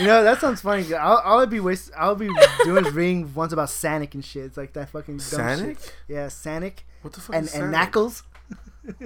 [0.00, 0.92] You know that sounds funny.
[0.94, 1.90] I'll, I'll be waste.
[1.96, 2.28] I'll be
[2.64, 4.44] doing is reading ones about Sonic and shit.
[4.44, 5.80] It's like that fucking dumb Sonic?
[5.80, 5.94] shit.
[6.06, 7.34] Yeah, Sonic What the fuck?
[7.36, 8.22] and and Knuckles.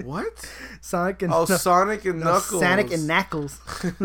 [0.05, 0.49] What?
[0.81, 2.61] Sonic and Oh, no, Sonic and no, Knuckles.
[2.63, 3.61] Sonic and Knuckles.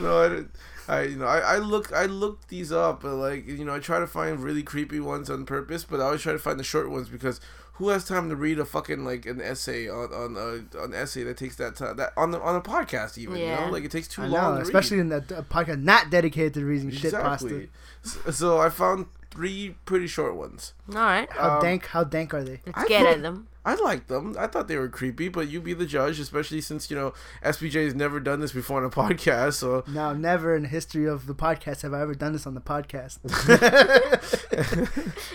[0.00, 0.44] no,
[0.88, 3.74] I, I you know I, I look I looked these up, but like you know
[3.74, 6.60] I try to find really creepy ones on purpose, but I always try to find
[6.60, 7.40] the short ones because
[7.78, 11.22] who has time to read a fucking like an essay on on a, an essay
[11.24, 13.66] that takes that time that on the on a podcast even you Yeah.
[13.66, 15.02] know like it takes too I long know, to especially read.
[15.02, 17.68] in that podcast not dedicated to reading shit pasta.
[18.02, 20.72] So, so I found three pretty short ones.
[20.94, 21.86] All right, How Um, dank?
[21.86, 22.60] How dank are they?
[22.64, 23.48] let's I get thought- at them.
[23.66, 24.36] I liked them.
[24.38, 27.12] I thought they were creepy, but you be the judge, especially since you know
[27.44, 29.54] SPJ has never done this before on a podcast.
[29.54, 32.54] So Now, never in the history of the podcast have I ever done this on
[32.54, 33.18] the podcast.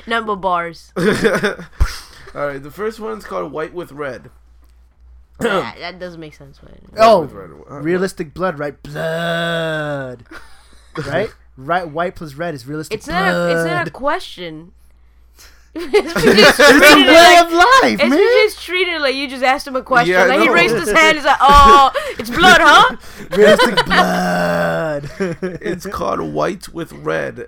[0.07, 0.93] Number bars.
[2.33, 4.29] All right, the first one's called White with Red.
[5.39, 7.49] that, that doesn't make sense, but oh, with red.
[7.69, 8.81] Uh, realistic blood, right?
[8.81, 10.23] Blood,
[11.07, 11.29] right?
[11.57, 13.29] Right, white plus red is realistic it's not.
[13.29, 13.57] A, blood.
[13.57, 14.71] it's not a question.
[15.73, 18.19] It's It's a way of life, It's man.
[18.19, 20.13] just treated like you just asked him a question.
[20.13, 21.15] Yeah, I like he raised his hand.
[21.17, 22.97] He's like, "Oh, it's blood, huh?"
[23.37, 25.09] Realistic blood.
[25.61, 27.47] It's called White with Red.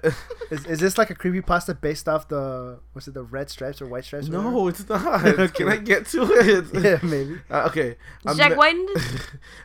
[0.52, 3.82] is, is this like a creepy pasta based off the what's it the red stripes
[3.82, 4.30] or white stripes?
[4.30, 5.54] or no, it's not.
[5.54, 6.66] Can I get to it?
[6.74, 7.40] yeah, maybe.
[7.50, 7.98] Uh, okay.
[8.26, 8.76] A Jack ma- White?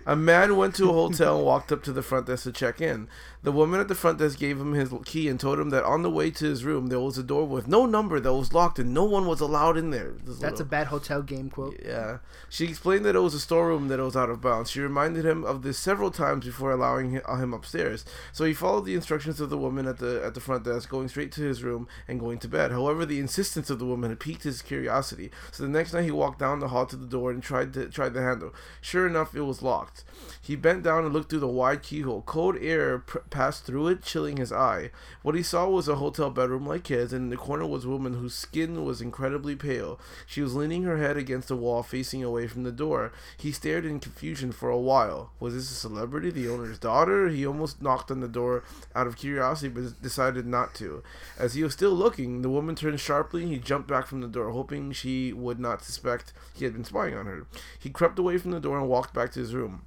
[0.06, 2.80] A man went to a hotel and walked up to the front desk to check
[2.80, 3.08] in.
[3.42, 6.02] The woman at the front desk gave him his key and told him that on
[6.02, 8.78] the way to his room there was a door with no number that was locked
[8.78, 10.14] and no one was allowed in there.
[10.24, 11.78] That's a bad hotel game quote.
[11.84, 12.18] Yeah.
[12.48, 14.70] She explained that it was a storeroom that was out of bounds.
[14.70, 18.04] She reminded him of this several times before allowing him upstairs.
[18.32, 21.08] So he followed the instructions of the woman at the at the front desk, going
[21.08, 22.70] straight to his room and going to bed.
[22.70, 25.30] However, the insistence of the woman had piqued his curiosity.
[25.52, 27.88] So the next night he walked down the hall to the door and tried to
[27.88, 28.54] tried the handle.
[28.80, 30.04] Sure enough, it was locked.
[30.40, 32.22] He bent down and looked through the wide keyhole.
[32.22, 34.90] Cold air pr- passed through it, chilling his eye.
[35.22, 37.88] What he saw was a hotel bedroom like his, and in the corner was a
[37.88, 39.98] woman whose skin was incredibly pale.
[40.26, 43.12] She was leaning her head against the wall, facing away from the door.
[43.36, 45.32] He stared in confusion for a while.
[45.40, 47.28] Was this a celebrity, the owner's daughter?
[47.28, 48.64] He almost knocked on the door
[48.94, 51.02] out of curiosity, but decided not to.
[51.38, 54.28] As he was still looking, the woman turned sharply and he jumped back from the
[54.28, 57.46] door, hoping she would not suspect he had been spying on her.
[57.78, 59.82] He crept away from the door and walked back to his room.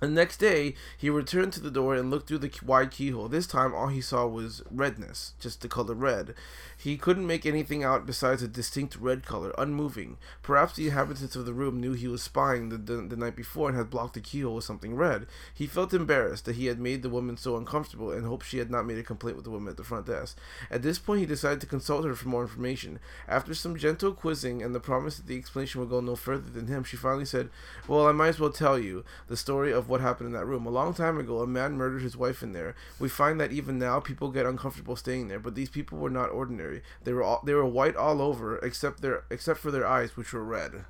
[0.00, 3.28] The next day, he returned to the door and looked through the wide keyhole.
[3.28, 6.34] This time, all he saw was redness, just the color red.
[6.78, 10.18] He couldn't make anything out besides a distinct red color, unmoving.
[10.42, 13.68] Perhaps the inhabitants of the room knew he was spying the, the, the night before
[13.68, 15.26] and had blocked the keyhole with something red.
[15.54, 18.70] He felt embarrassed that he had made the woman so uncomfortable and hoped she had
[18.70, 20.38] not made a complaint with the woman at the front desk.
[20.70, 23.00] At this point, he decided to consult her for more information.
[23.26, 26.66] After some gentle quizzing and the promise that the explanation would go no further than
[26.66, 27.48] him, she finally said,
[27.88, 30.66] Well, I might as well tell you the story of what happened in that room.
[30.66, 32.74] A long time ago, a man murdered his wife in there.
[32.98, 36.30] We find that even now, people get uncomfortable staying there, but these people were not
[36.30, 36.75] ordinary.
[37.04, 40.32] They were all, they were white all over, except their except for their eyes, which
[40.32, 40.84] were red.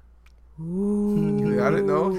[0.60, 1.60] Ooh.
[1.62, 2.12] I didn't know.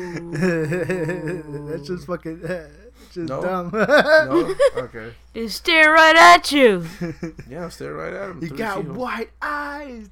[1.69, 2.41] That's just fucking
[3.11, 3.41] just No.
[3.41, 3.69] dumb.
[3.73, 5.13] No, okay.
[5.33, 6.85] They stare right at you.
[7.49, 8.41] Yeah, I'm staring right at him.
[8.41, 8.95] you through got keyhole.
[8.95, 10.09] white eyes.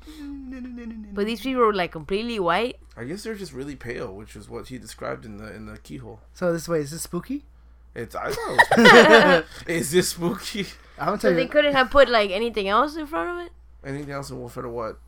[1.14, 2.78] But these people were like completely white.
[2.98, 5.78] I guess they're just really pale, which is what he described in the in the
[5.78, 6.22] keyhole.
[6.34, 7.44] So this way, is this spooky?
[7.96, 9.74] It's I thought it was spooky.
[9.74, 10.68] is this spooky?
[11.00, 11.48] I'm gonna So they you.
[11.48, 13.52] couldn't have put like anything else in front of it.
[13.86, 15.00] Anything else in front of what?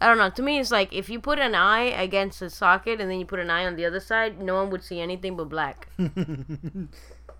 [0.00, 0.28] I don't know.
[0.30, 3.24] To me, it's like if you put an eye against a socket and then you
[3.26, 5.88] put an eye on the other side, no one would see anything but black.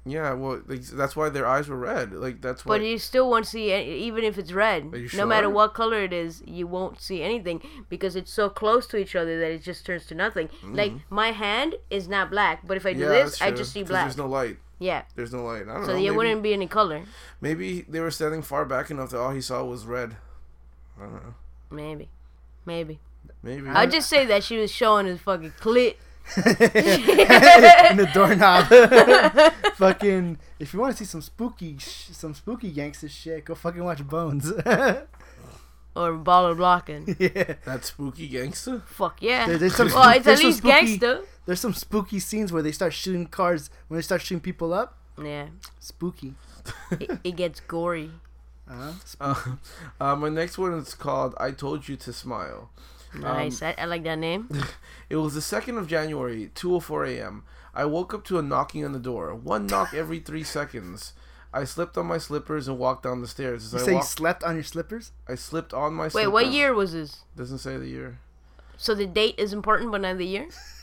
[0.09, 2.13] Yeah, well, like, that's why their eyes were red.
[2.13, 2.79] Like that's why.
[2.79, 4.85] But you still won't see it, even if it's red.
[4.95, 8.49] Are you No matter what color it is, you won't see anything because it's so
[8.49, 10.49] close to each other that it just turns to nothing.
[10.63, 13.13] Like my hand is not black, but if I do Mm-hmm.
[13.13, 14.05] yeah, this, I just see black.
[14.05, 14.59] There's no light.
[14.79, 15.03] yeah.
[15.17, 15.63] There's no light.
[15.63, 16.01] I don't So know.
[16.03, 17.03] there wouldn't be any color.
[17.41, 20.17] maybe they were standing far back enough that all he saw was red.
[20.99, 21.35] I don't know.
[21.71, 22.09] Maybe.
[22.65, 23.01] Maybe.
[23.43, 23.69] Maybe.
[23.69, 25.97] I'll just say that she was showing his fucking clit.
[26.37, 28.67] in the doorknob.
[29.77, 30.39] fucking.
[30.59, 34.07] If you want to see some spooky, sh- some spooky gangster shit, go fucking watch
[34.07, 34.53] Bones.
[35.97, 37.17] Or baller blocking.
[37.19, 37.55] yeah.
[37.65, 38.83] That spooky gangster.
[38.87, 39.47] Fuck yeah.
[39.47, 41.21] There- there's some well, it's there's at some least spooky- gangster.
[41.47, 43.71] There's some spooky scenes where they start shooting cars.
[43.89, 45.47] When they start shooting people up, Yeah.
[45.81, 46.35] spooky.
[46.91, 48.11] It, it gets gory.
[48.69, 48.93] Uh-huh.
[49.21, 49.57] Uh,
[49.99, 52.69] uh, my next one is called "I Told You to Smile."
[53.17, 53.63] Um, nice.
[53.63, 54.49] I, I like that name.
[55.09, 57.45] It was the second of January, 2:04 a.m.
[57.73, 59.33] I woke up to a knocking on the door.
[59.35, 61.13] One knock every three seconds.
[61.53, 63.67] I slipped on my slippers and walked down the stairs.
[63.67, 65.13] As You I say you slept on your slippers?
[65.29, 66.05] I slipped on my.
[66.05, 66.33] Wait, slippers.
[66.33, 67.21] what year was this?
[67.37, 68.19] Doesn't say the year.
[68.77, 70.49] So the date is important, but not the year.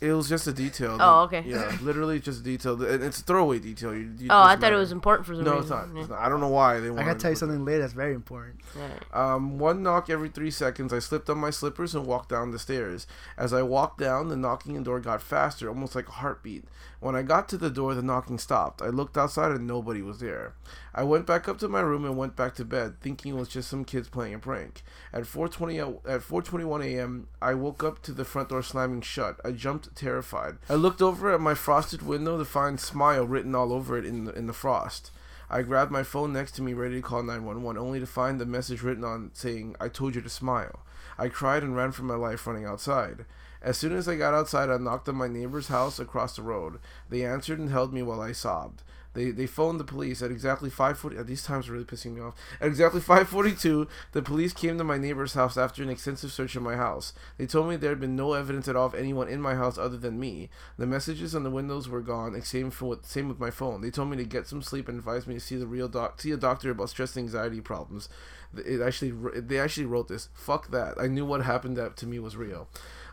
[0.00, 0.98] It was just a detail.
[1.00, 1.42] Oh, okay.
[1.46, 2.80] Yeah, literally just a detail.
[2.82, 3.94] It's a throwaway detail.
[3.94, 5.94] You, you Oh, I doesn't thought it was important for some No, it's reason.
[5.94, 6.00] not.
[6.00, 6.18] It's not.
[6.20, 6.90] I don't know why they.
[6.90, 8.60] I gotta tell you something later that's very important.
[8.76, 8.82] Yeah.
[8.82, 9.02] Alright.
[9.36, 10.92] Um, one knock every three seconds.
[10.92, 13.06] I slipped on my slippers and walked down the stairs.
[13.38, 16.64] As I walked down, the knocking and door got faster, almost like a heartbeat.
[17.00, 18.80] When I got to the door, the knocking stopped.
[18.80, 20.54] I looked outside and nobody was there.
[20.94, 23.48] I went back up to my room and went back to bed, thinking it was
[23.48, 24.82] just some kids playing a prank.
[25.12, 29.40] At 4:20 uh, at 4:21 a.m., I woke up to the front door slamming shut.
[29.44, 30.56] I jumped, terrified.
[30.70, 34.24] I looked over at my frosted window to find "smile" written all over it in
[34.24, 35.10] the, in the frost.
[35.48, 38.46] I grabbed my phone next to me, ready to call 911, only to find the
[38.46, 40.80] message written on saying, I told you to smile.
[41.18, 43.24] I cried and ran for my life running outside.
[43.66, 46.78] As soon as I got outside, I knocked on my neighbor's house across the road.
[47.10, 48.84] They answered and held me while I sobbed.
[49.12, 51.26] They, they phoned the police at exactly 5:40.
[51.26, 52.34] These times are really pissing me off.
[52.60, 56.62] At exactly 5:42, the police came to my neighbor's house after an extensive search of
[56.62, 57.12] my house.
[57.38, 59.78] They told me there had been no evidence at all of anyone in my house
[59.78, 60.48] other than me.
[60.78, 63.80] The messages on the windows were gone, same for same with my phone.
[63.80, 66.20] They told me to get some sleep and advised me to see the real doc
[66.20, 68.08] see a doctor about stress and anxiety problems.
[68.54, 70.28] It actually they actually wrote this.
[70.34, 70.94] Fuck that.
[71.00, 72.68] I knew what happened that to me was real.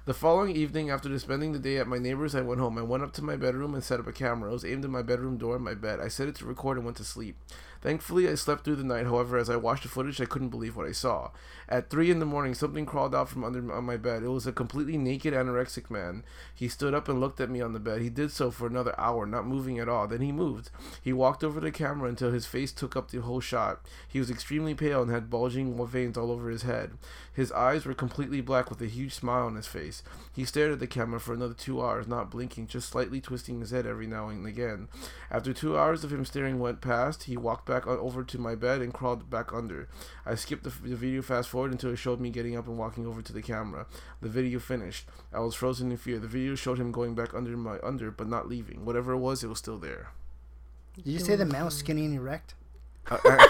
[0.06, 2.78] The following evening, after spending the day at my neighbor's, I went home.
[2.78, 4.50] I went up to my bedroom and set up a camera.
[4.50, 6.02] It was aimed at my bedroom door and my bed.
[6.02, 7.38] I set it to record and went to sleep.
[7.84, 9.08] Thankfully, I slept through the night.
[9.08, 11.32] However, as I watched the footage, I couldn't believe what I saw.
[11.68, 14.24] At three in the morning, something crawled out from under my bed.
[14.24, 16.24] It was a completely naked anorexic man.
[16.56, 18.02] He stood up and looked at me on the bed.
[18.02, 20.08] He did so for another hour, not moving at all.
[20.08, 20.70] Then he moved.
[21.02, 23.82] He walked over the camera until his face took up the whole shot.
[24.08, 26.92] He was extremely pale and had bulging veins all over his head.
[27.34, 30.04] His eyes were completely black with a huge smile on his face.
[30.34, 33.72] He stared at the camera for another two hours, not blinking, just slightly twisting his
[33.72, 34.88] head every now and again.
[35.30, 38.56] After two hours of him staring went past, he walked back o- over to my
[38.56, 39.88] bed and crawled back under.
[40.26, 42.78] I skipped the, f- the video fast forward until it showed me getting up and
[42.78, 43.86] walking over to the camera.
[44.22, 45.08] The video finished.
[45.34, 46.20] I was frozen in fear.
[46.20, 48.86] The video showed him going back under my under, but not leaving.
[48.86, 50.12] Whatever it was, it was still there.
[50.96, 52.54] Did you say the man was skinny and erect?
[53.10, 53.48] Uh, uh,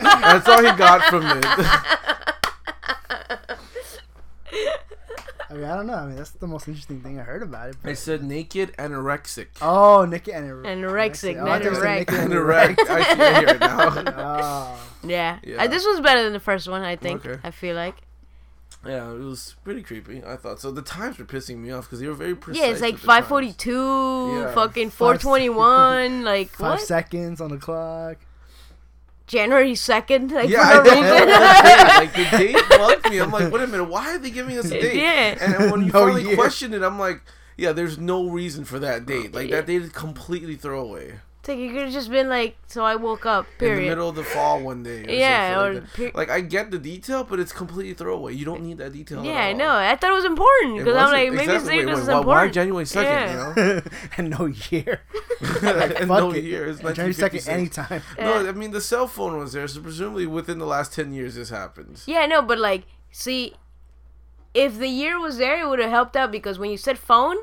[0.00, 1.44] That's all he got from it.
[5.50, 5.94] I mean, I don't know.
[5.94, 7.76] I mean, that's the most interesting thing I heard about it.
[7.82, 7.98] I But...
[7.98, 9.48] said naked anorexic.
[9.60, 12.10] Oh, naked and er- Anorexic, Oh, I not thought you said erect.
[12.12, 12.78] Nikki and Anorect.
[12.88, 14.04] I see I hear it now.
[14.16, 14.86] Oh.
[15.02, 15.38] Yeah.
[15.42, 15.64] Yeah.
[15.64, 17.26] Uh, this was better than the first one, I think.
[17.26, 17.40] Okay.
[17.42, 17.96] I feel like.
[18.86, 20.22] Yeah, it was pretty creepy.
[20.24, 20.70] I thought so.
[20.70, 22.62] The times were pissing me off because they were very precise.
[22.62, 23.26] Yeah, it's like with the times.
[23.26, 24.54] 542, Yeah.
[24.54, 24.90] fucking
[25.44, 26.80] 421, like Five what?
[26.80, 28.16] seconds on the clock.
[29.30, 31.00] January 2nd, like Yeah, I for no know.
[31.02, 31.28] reason.
[32.02, 33.18] like the date bugged me.
[33.18, 34.96] I'm like, wait a minute, why are they giving us a date?
[34.96, 35.36] Yeah.
[35.40, 36.34] And then when you No finally year.
[36.36, 37.22] question it, I'm like,
[37.56, 39.32] yeah, there's no reason for that date.
[39.32, 41.20] Like that date is completely throwaway.
[41.40, 43.78] It's like you could have just been like, so I woke up, Period.
[43.78, 45.04] In the middle of the fall one day.
[45.06, 45.94] Or Yeah, or like, that.
[45.94, 48.34] per- like I get the detail, but it's completely throwaway.
[48.34, 49.24] You don't need that detail.
[49.24, 49.70] yeah, at I know.
[49.74, 51.12] I thought it was important because I'm wasn't.
[51.12, 51.54] like, maybe Exactly.
[51.54, 51.76] exactly.
[51.78, 52.46] Wait, this wait, is why, important.
[52.48, 53.12] why January second?
[53.12, 53.54] Yeah.
[53.56, 53.80] You know,
[54.18, 55.00] and no year.
[55.40, 56.44] and Fuck no it.
[56.44, 56.66] year.
[56.68, 57.48] It's like January second, 1956.
[57.48, 58.02] anytime.
[58.18, 61.36] No, I mean the cell phone was there, so presumably within the last ten years
[61.36, 62.04] this happens.
[62.06, 63.54] Yeah, no, but like, see,
[64.52, 67.36] if the year was there, it would have helped out because when you said phone,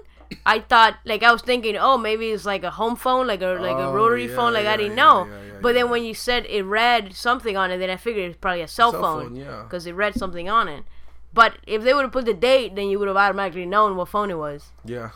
[0.45, 3.57] I thought like I was thinking, oh, maybe it's like a home phone, like a
[3.59, 5.25] like a Oh, rotary yeah, phone, like yeah, I didn't yeah, know.
[5.25, 8.29] yeah, yeah, but then when you said it read something on it, then I figured
[8.29, 9.63] it's probably a cell, Cell phone, phone, yeah.
[9.63, 10.83] because it read something on it.
[11.33, 14.07] But if they would have put the date, then you would have automatically known what
[14.09, 14.71] phone it was.
[14.85, 15.11] Yeah.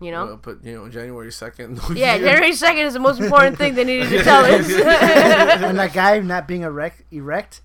[0.00, 0.24] You know?
[0.28, 1.78] Uh, but you know, January second.
[1.94, 4.66] yeah, January second is the most important thing they needed to tell us.
[4.72, 7.60] and that guy not being erect, erect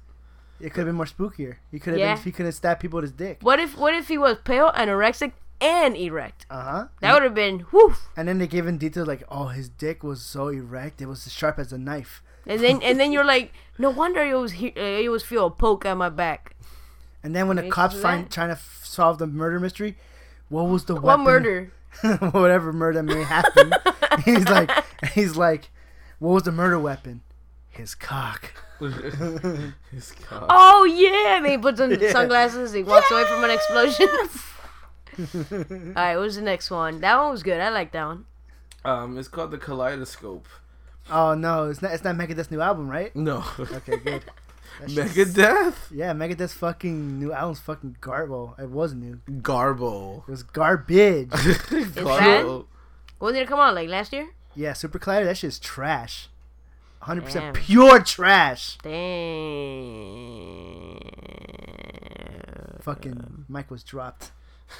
[0.59, 1.57] it could have been more spookier.
[1.71, 2.15] He could have Yeah.
[2.15, 3.37] been, he could have stabbed people with his dick.
[3.41, 5.31] what if what if he was pale, and anorexic,
[5.61, 6.45] and erect?
[6.49, 6.87] Uh huh.
[7.01, 7.95] That would have been whew.
[8.17, 11.25] And then they gave him details like, oh, his dick was so erect, it was
[11.27, 12.21] as sharp as a knife.
[12.47, 15.45] And then and then you're like, no wonder you always he- uh, you always feel
[15.47, 16.55] a poke at my back.
[17.23, 18.31] And then when the cops do find that.
[18.31, 19.97] trying to f- solve the murder mystery,
[20.49, 21.23] what was the What weapon?
[21.25, 21.71] murder?
[22.31, 23.71] whatever murder may happen.
[24.25, 24.69] he's like,
[25.13, 25.69] he's like,
[26.19, 27.21] what was the murder weapon?
[27.69, 28.53] His cock.
[28.79, 30.45] His cock.
[30.49, 32.73] Oh yeah, and he puts on sunglasses.
[32.73, 34.07] He walks away from an explosion.
[35.33, 35.43] All
[35.95, 37.01] right, what was the next one?
[37.01, 37.59] That one was good.
[37.61, 38.25] I like that one.
[38.83, 40.47] Um, it's called the Kaleidoscope.
[41.09, 41.93] Oh no, it's not.
[41.93, 43.15] It's not Megadeth's new album, right?
[43.15, 43.43] No.
[43.59, 44.23] Okay, good.
[44.81, 45.75] That shit's- Megadeth.
[45.89, 48.59] Yeah, Megadeth's fucking new album's fucking garbo.
[48.59, 49.21] It was new.
[49.29, 50.23] Garbo.
[50.27, 51.29] It was garbage.
[51.29, 52.65] Garbo.
[53.19, 53.73] When did it come out?
[53.73, 54.27] Like last year?
[54.53, 56.27] yeah, Super Collider, that shit's trash.
[57.03, 57.53] 100% Damn.
[57.53, 58.77] pure trash.
[58.83, 60.99] Damn.
[62.81, 64.31] Fucking mic was dropped.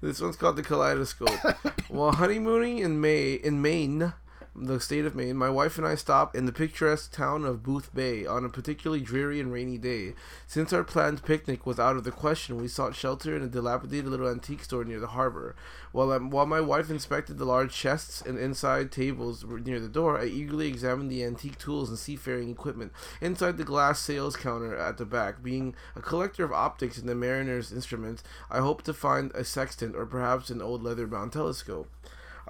[0.00, 1.30] this one's called the Kaleidoscope.
[1.88, 4.12] While honeymooning in May in Maine,
[4.54, 8.28] the state of Maine, my wife and I stopped in the picturesque town of Boothbay
[8.28, 10.14] on a particularly dreary and rainy day.
[10.46, 14.06] Since our planned picnic was out of the question, we sought shelter in a dilapidated
[14.06, 15.54] little antique store near the harbor.
[15.92, 20.24] While, while my wife inspected the large chests and inside tables near the door, I
[20.24, 25.06] eagerly examined the antique tools and seafaring equipment inside the glass sales counter at the
[25.06, 25.42] back.
[25.42, 29.94] Being a collector of optics and the mariner's instruments, I hoped to find a sextant
[29.94, 31.88] or perhaps an old leather bound telescope.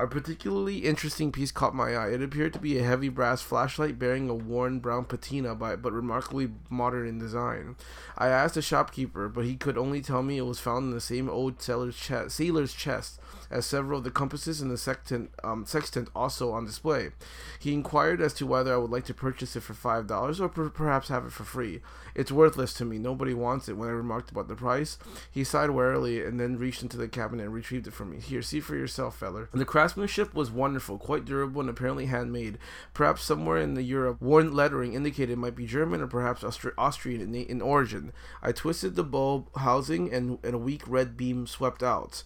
[0.01, 2.09] A particularly interesting piece caught my eye.
[2.09, 5.93] It appeared to be a heavy brass flashlight bearing a worn brown patina, by, but
[5.93, 7.77] remarkably modern in design.
[8.17, 11.03] I asked the shopkeeper, but he could only tell me it was found in the
[11.03, 13.21] same old sailor's chest, sailor's chest
[13.51, 17.11] as several of the compasses and the sextant, um, sextant also on display.
[17.59, 20.49] He inquired as to whether I would like to purchase it for five dollars or
[20.49, 21.81] per- perhaps have it for free.
[22.15, 22.99] It's worthless to me.
[22.99, 23.77] Nobody wants it.
[23.77, 24.99] When I remarked about the price,
[25.31, 28.19] he sighed warily and then reached into the cabinet and retrieved it from me.
[28.21, 29.49] Here, see for yourself, feller.
[29.53, 32.59] The craftsmanship was wonderful, quite durable, and apparently handmade.
[32.95, 36.73] Perhaps somewhere in the Europe, worn lettering indicated it might be German or perhaps Austri-
[36.77, 38.13] Austrian in, in origin.
[38.43, 42.23] I twisted the bulb housing, and, and a weak red beam swept out.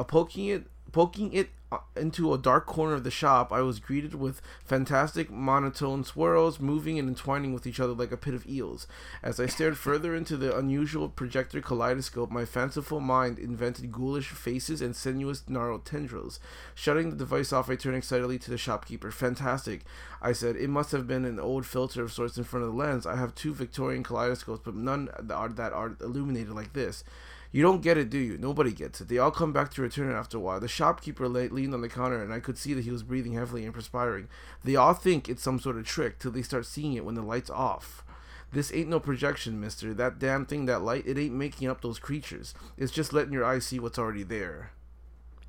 [0.00, 3.78] Uh, poking it poking it uh, into a dark corner of the shop, I was
[3.78, 8.46] greeted with fantastic monotone swirls moving and entwining with each other like a pit of
[8.46, 8.86] eels.
[9.22, 14.80] As I stared further into the unusual projector kaleidoscope, my fanciful mind invented ghoulish faces
[14.80, 16.40] and sinuous gnarled tendrils.
[16.74, 19.10] Shutting the device off, I turned excitedly to the shopkeeper.
[19.10, 19.82] Fantastic,
[20.22, 20.56] I said.
[20.56, 23.04] It must have been an old filter of sorts in front of the lens.
[23.04, 27.04] I have two Victorian kaleidoscopes, but none that are, that are illuminated like this.
[27.52, 28.38] You don't get it, do you?
[28.38, 29.08] Nobody gets it.
[29.08, 30.60] They all come back to return it after a while.
[30.60, 33.32] The shopkeeper lay, leaned on the counter, and I could see that he was breathing
[33.32, 34.28] heavily and perspiring.
[34.62, 37.22] They all think it's some sort of trick till they start seeing it when the
[37.22, 38.04] light's off.
[38.52, 39.94] This ain't no projection, mister.
[39.94, 42.54] That damn thing, that light, it ain't making up those creatures.
[42.76, 44.72] It's just letting your eyes see what's already there.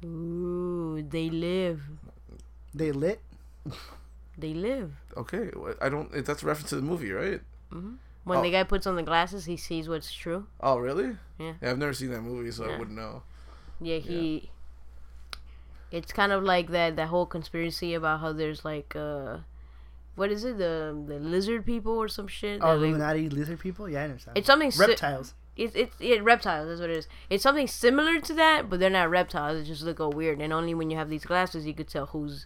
[0.04, 1.82] Ooh, they live.
[2.74, 3.22] They lit.
[4.38, 4.93] They live.
[5.18, 6.12] Okay, I don't.
[6.26, 7.41] That's a reference to the movie, right?
[7.72, 7.93] Mm-hmm.
[8.24, 8.42] When Oh.
[8.44, 10.46] the guy puts on the glasses, he sees what's true.
[10.60, 11.18] Oh, really?
[11.40, 11.54] Yeah.
[11.62, 13.24] I've never seen that movie, so I wouldn't know.
[13.80, 14.52] Yeah, he.
[15.92, 19.38] It's kind of like that that whole conspiracy about how there's like uh,
[20.16, 22.62] what is it the the lizard people or some shit.
[22.62, 23.90] Oh, that, like- Illuminati lizard people.
[23.90, 24.38] Yeah, I understand.
[24.38, 25.34] It's something si- reptiles.
[25.58, 26.68] It's it's it, reptiles.
[26.70, 27.08] That's what it is.
[27.30, 29.58] It's something similar to that, but they're not reptiles.
[29.62, 30.40] They just look all weird.
[30.40, 32.46] And only when you have these glasses, you could tell who's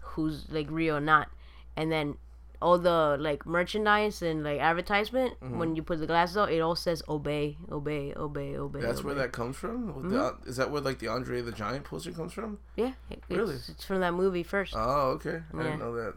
[0.00, 1.28] who's like real or not.
[1.76, 2.18] And then
[2.62, 5.58] all the like merchandise and like advertisement, Mm-hmm.
[5.58, 8.80] when you put the glasses on, it all says obey, obey, obey, obey.
[8.80, 9.94] That's where that comes from.
[9.94, 12.58] With the- is that where like the Andre the Giant poster comes from?
[12.76, 13.56] Yeah, it's, Really?
[13.56, 14.74] It's from that movie first.
[14.76, 15.42] Oh, okay.
[15.52, 15.62] I Yeah.
[15.64, 16.14] didn't know that.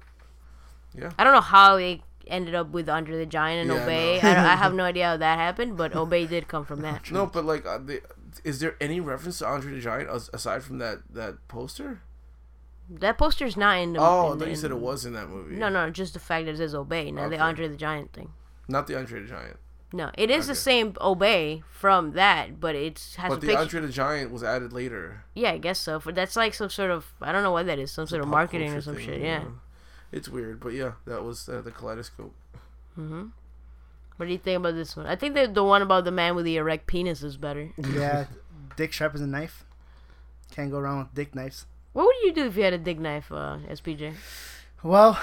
[0.97, 1.11] Yeah.
[1.19, 4.19] I don't know how it ended up with Andre the Giant and Yeah, Obey.
[4.23, 4.29] no.
[4.29, 7.11] I, I have no idea how that happened, but Obey did come from that.
[7.11, 8.01] No, but like, uh, the,
[8.43, 12.01] is there any reference to Andre the Giant as, aside from that that poster?
[12.89, 13.99] That poster's not in the.
[13.99, 15.55] Oh, I thought you said it was in that movie.
[15.55, 18.31] No, no, just the fact that it says Obey, not the Andre the Giant thing.
[18.67, 19.57] not the Andre the Giant.
[19.93, 23.59] No, it is the same Obey from that, but it's has But a the picture.
[23.61, 25.23] Andre the Giant was added later.
[25.33, 25.99] yeah, I guess so.
[25.99, 28.27] For that's like some sort of I don't know what that is, some sort of
[28.27, 29.19] marketing or culture some thing, shit.
[29.19, 29.39] you Yeah.
[29.39, 29.53] know.
[30.11, 32.33] It's weird, but yeah, that was uh, the kaleidoscope.
[32.95, 33.27] Hmm.
[34.17, 35.07] What do you think about this one?
[35.07, 37.71] I think that the one about the man with the erect penis is better.
[37.77, 38.25] yeah,
[38.77, 39.65] dick sharp as a knife.
[40.51, 41.65] Can't go wrong with dick knives.
[41.95, 44.15] What would you do if you had a dig knife, uh, SPJ?
[44.83, 45.17] Well,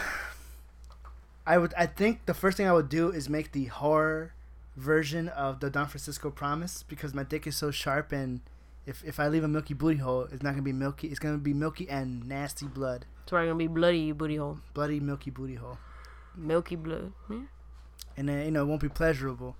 [1.47, 1.75] I would.
[1.77, 4.33] I think the first thing I would do is make the horror
[4.75, 8.41] version of the Don Francisco Promise because my dick is so sharp, and
[8.87, 11.09] if if I leave a milky booty hole, it's not gonna be milky.
[11.09, 14.99] It's gonna be milky and nasty blood, It's probably gonna be bloody booty hole, bloody
[14.99, 15.77] milky booty hole,
[16.35, 17.13] milky blood.
[17.29, 17.41] Yeah.
[18.17, 19.57] and then you know it won't be pleasurable.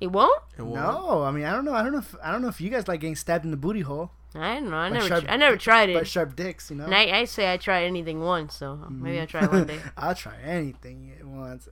[0.00, 0.42] It won't.
[0.58, 1.74] It won't- No, I mean I don't know.
[1.74, 1.98] I don't know.
[1.98, 4.10] If, I don't know if you guys like getting stabbed in the booty hole
[4.42, 4.76] I don't know.
[4.76, 5.06] I never.
[5.06, 6.06] sharp- tr- I never tried by it.
[6.06, 6.70] sharp dicks.
[6.70, 6.84] You know.
[6.84, 9.80] And I, I say I tried anything once, so maybe I'll try one day.
[9.96, 11.68] I'll try anything once.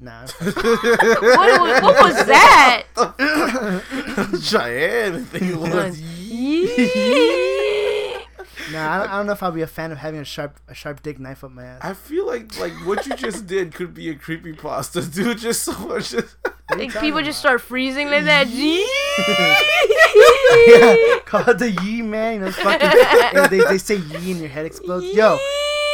[0.00, 0.26] Nah.
[0.38, 2.84] what, what, what was that?
[4.42, 6.00] Cheyenne thing was.
[6.00, 6.76] Yee.
[8.72, 10.60] Nah, I don't, I don't know if I'll be a fan of having a sharp
[10.68, 11.80] a sharp dick knife up my ass.
[11.82, 15.38] I feel like like what you just did could be a creepy pasta, dude.
[15.38, 16.10] Just so much.
[16.10, 16.36] Just,
[16.70, 18.48] Like people just start freezing like that.
[18.48, 18.86] Yee.
[20.68, 22.34] yeah, called the yee man.
[22.34, 25.06] You know, fucking, if they, they say yee and your head explodes.
[25.06, 25.38] Yo,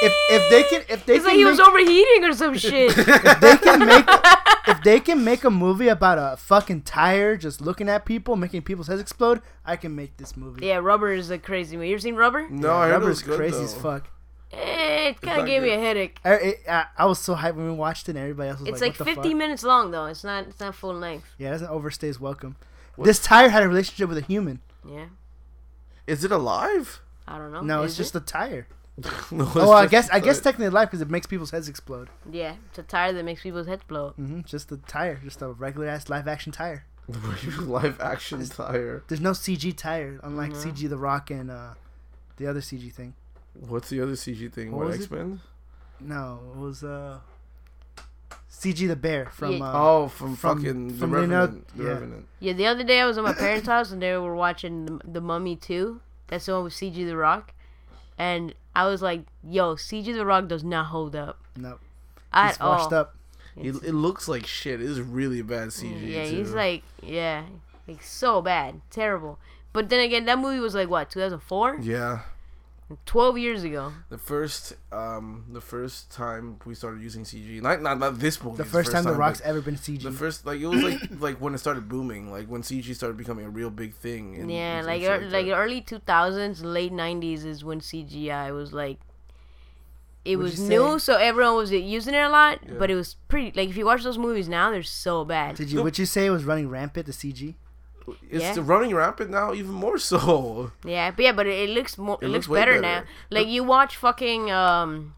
[0.03, 2.55] if if they can if they It's can like he make, was overheating or some
[2.59, 2.93] shit.
[2.99, 4.05] if they can make
[4.67, 8.63] if they can make a movie about a fucking tire just looking at people making
[8.63, 10.67] people's heads explode, I can make this movie.
[10.67, 11.89] yeah, Rubber is a crazy movie.
[11.91, 12.49] You ever seen Rubber?
[12.51, 13.65] no, I heard it Rubber's was good crazy though.
[13.65, 14.09] as fuck.
[14.57, 16.19] Eh, it kind of gave me a headache.
[16.25, 18.69] I, it, I, I was so hyped when we watched it, and everybody else was
[18.69, 20.07] It's like, like "What the 50 fuck?" minutes long though.
[20.07, 20.47] It's not.
[20.47, 21.27] It's not full length.
[21.39, 22.57] Yeah, it doesn't overstay his welcome.
[22.99, 24.61] This tire had a relationship with a human.
[24.89, 25.07] Yeah.
[26.07, 27.01] Is it alive?
[27.27, 27.61] I don't know.
[27.63, 28.67] No, Is it's just a tire.
[29.33, 32.09] No, it's Oh, I guess I guess technically life because it makes people's heads explode.
[32.31, 34.09] yeah, it's a tire that makes people's heads blow.
[34.09, 34.17] up.
[34.17, 36.85] hmm Just a tire, just a regular ass live action tire.
[37.59, 39.03] live action tire.
[39.09, 40.71] There's no CG tire, unlike Mm-hmm.
[40.71, 41.75] CG The Rock and uh,
[42.37, 43.15] the other CG thing.
[43.55, 44.73] What's the other CG thing?
[44.73, 45.03] What What, was it?
[45.03, 45.41] X Men?
[46.01, 47.19] No, it was uh,
[48.51, 49.53] CG the Bear from.
[49.59, 49.65] Yeah.
[49.65, 51.69] Uh, Oh, from, from- fucking from the Revenant.
[51.77, 51.89] The yeah.
[51.91, 52.27] Revenant.
[52.41, 55.01] Yeah, the other day I was at my parents' house and they were watching the,
[55.05, 56.01] the Mummy 2.
[56.29, 57.53] That's the one with CG The Rock.
[58.19, 61.39] And I was like, yo, CG The Rock does not hold up.
[61.57, 61.79] no,
[62.33, 62.99] At he's washed all.
[63.01, 63.17] up.
[63.57, 64.81] It, it looks like shit.
[64.81, 66.11] It is really bad CG.
[66.11, 67.45] Yeah, he's like, yeah,
[67.87, 68.81] like so bad.
[68.91, 69.39] Terrible.
[69.73, 71.79] But then again, that movie was like, what, 2004?
[71.83, 72.21] Yeah.
[73.07, 73.93] 12 years ago.
[74.09, 78.57] The first, um, the first time we started using CG, not not, not this movie.
[78.57, 80.03] The first time The Rock's ever been CG.
[80.03, 83.17] The first, like it was like like when it started booming, like when CG started
[83.17, 84.37] becoming a real big thing.
[84.37, 88.73] and- Yeah, and like shit ear- like early 2000s, late 90s is when CGI was
[88.73, 88.99] like
[90.25, 92.75] it Would was new, so everyone was using it a lot, Yeah.
[92.79, 95.57] but it was pretty like if you watch those movies now, they're so bad.
[95.57, 95.83] Did you?
[95.83, 97.05] Would you say it was running rampant?
[97.07, 97.57] The CG.
[98.31, 98.55] It's yeah.
[98.59, 100.73] running rampant now, even more so.
[100.85, 102.83] Yeah, but yeah, but it, it looks more it, It looks, looks better, better.
[102.83, 103.03] now.
[103.31, 105.15] Like you watch fucking um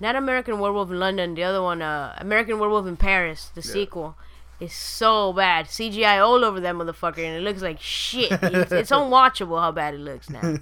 [0.00, 4.16] not American Werewolf in London, the other one, uh American Werewolf in Paris, the sequel.
[4.60, 5.66] is so bad.
[5.66, 8.32] CGI all over that motherfucker, and it looks like shit.
[8.32, 10.56] It's, it's unwatchable how bad it looks now.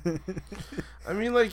[1.09, 1.53] I mean, like,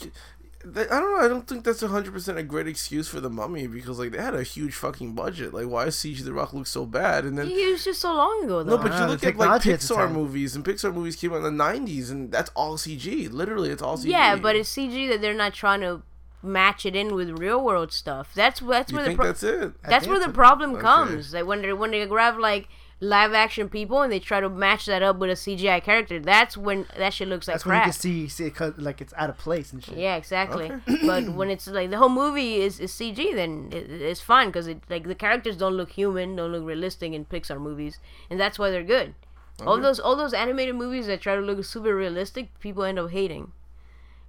[0.66, 1.18] I don't know.
[1.26, 4.22] I don't think that's hundred percent a great excuse for the Mummy because like they
[4.22, 5.54] had a huge fucking budget.
[5.54, 7.26] Like, why does CG The Rock look so bad?
[7.26, 8.78] And then It was just so long ago, though.
[8.78, 10.94] no, but Ah, you the look at like technology at the Pixar movies, and Pixar
[10.94, 13.30] movies came out in the '90s, and that's all CG.
[13.32, 14.06] Literally, it's all CG.
[14.06, 16.02] yeah, but it's CG that they're not trying to
[16.42, 18.32] match it in with real world stuff.
[18.34, 19.74] That's that's you where the think pro- that's it?
[19.84, 20.32] that's where the so.
[20.32, 20.82] problem Okay.
[20.82, 21.34] comes.
[21.34, 22.68] Like when they when they grab like
[23.04, 26.20] live action people and they try to match that up with a CGI character.
[26.20, 29.02] That's when that shit looks like That's when you can see, see it 'cause, like
[29.02, 29.98] it's out of place and shit.
[29.98, 30.72] Yeah, exactly.
[31.06, 34.68] but when it's like the whole movie is, is CG, then it, it's fine because
[34.68, 38.00] it like the characters don't look human, don't look realistic in Pixar movies,
[38.30, 39.14] and that's why they're good.
[39.66, 43.12] All those all those animated movies that try to look super realistic, people end up
[43.12, 43.52] hating,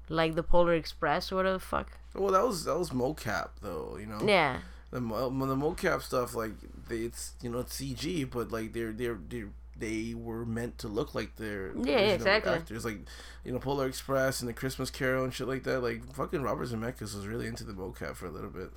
[0.09, 1.93] like the Polar Express or whatever the fuck.
[2.15, 3.97] Well, that was that was mocap though.
[3.99, 4.21] You know.
[4.25, 4.59] Yeah,
[4.91, 6.53] the mo- the mocap stuff like
[6.89, 9.45] they, it's you know it's CG, but like they're they're they
[9.77, 12.53] they were meant to look like they're Yeah, exactly.
[12.53, 12.99] actors like
[13.45, 15.81] you know Polar Express and the Christmas Carol and shit like that.
[15.81, 18.71] Like fucking Robert Zemeckis was really into the mocap for a little bit.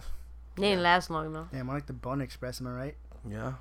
[0.55, 1.47] they didn't last long though.
[1.51, 2.59] Damn, I like the Bone Express.
[2.61, 2.95] Am I right?
[3.29, 3.53] Yeah.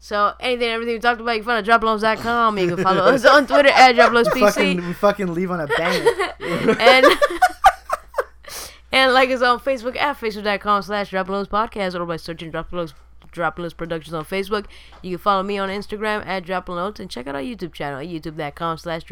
[0.00, 2.56] So anything, everything we talked about, you can find at droploans.com.
[2.58, 4.86] You can follow us on Twitter at fucking, droploanspc.
[4.86, 6.08] we fucking leave on a banger.
[6.78, 7.06] and
[8.92, 12.92] and like us on Facebook at facebook.com slash droploads podcast or by searching droploads
[13.32, 14.66] droploads productions on facebook
[15.02, 18.06] you can follow me on instagram at droploads and check out our youtube channel at
[18.06, 19.02] youtube.com slash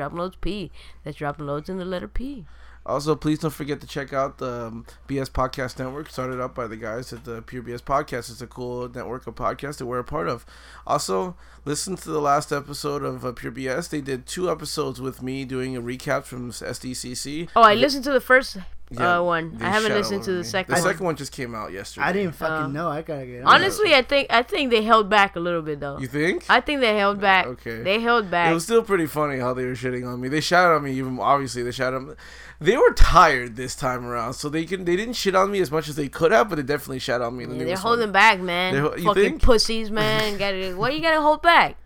[0.41, 0.71] p
[1.05, 2.45] that's droploads in the letter p
[2.85, 6.69] Also, please don't forget to check out the um, BS Podcast Network, started up by
[6.69, 8.31] the guys at the Pure BS Podcast.
[8.31, 10.47] It's a cool network of podcasts that we're a part of.
[10.87, 13.91] Also, listen to the last episode of uh, Pure BS.
[13.91, 17.49] They did two episodes with me doing a recap from SDCC.
[17.57, 18.59] oh i listened to the first
[18.89, 20.37] Yeah, uh, one i haven't listened to me.
[20.39, 22.07] the second The one second one just came out yesterday.
[22.07, 22.89] I didn't fucking Uh, know.
[22.89, 23.43] I gotta get.
[23.43, 26.45] on honestly i think i think they held back a little bit though You think?
[26.49, 27.83] i think they held back Okay.
[27.83, 30.29] they held back It was still pretty funny how they were shitting on me.
[30.29, 32.15] They shouted on me even obviously they shouted on me.
[32.61, 35.71] They were tired this time around, so they can they didn't shit on me as
[35.73, 37.45] much as they could have, but they definitely shot on me.
[37.45, 38.73] Yeah, they they're was holding back, man.
[38.75, 39.43] They ho- you Fucking think?
[39.43, 40.39] pussies, man.
[40.43, 41.77] Gotta, what you gotta hold back?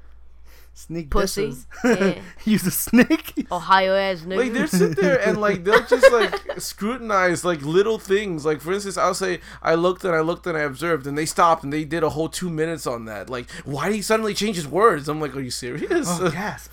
[0.73, 1.49] Sneak Pussy.
[1.51, 1.66] disses.
[1.85, 2.21] Yeah.
[2.45, 3.47] Use a snake.
[3.53, 4.37] Ohio ass nigga.
[4.39, 8.47] Like they sit there and like they'll just like scrutinize like little things.
[8.47, 11.27] Like for instance, I'll say I looked and I looked and I observed, and they
[11.27, 13.29] stopped and they did a whole two minutes on that.
[13.29, 15.09] Like, why did he suddenly change his words?
[15.09, 16.07] I'm like, are you serious?
[16.09, 16.73] Oh, gasp.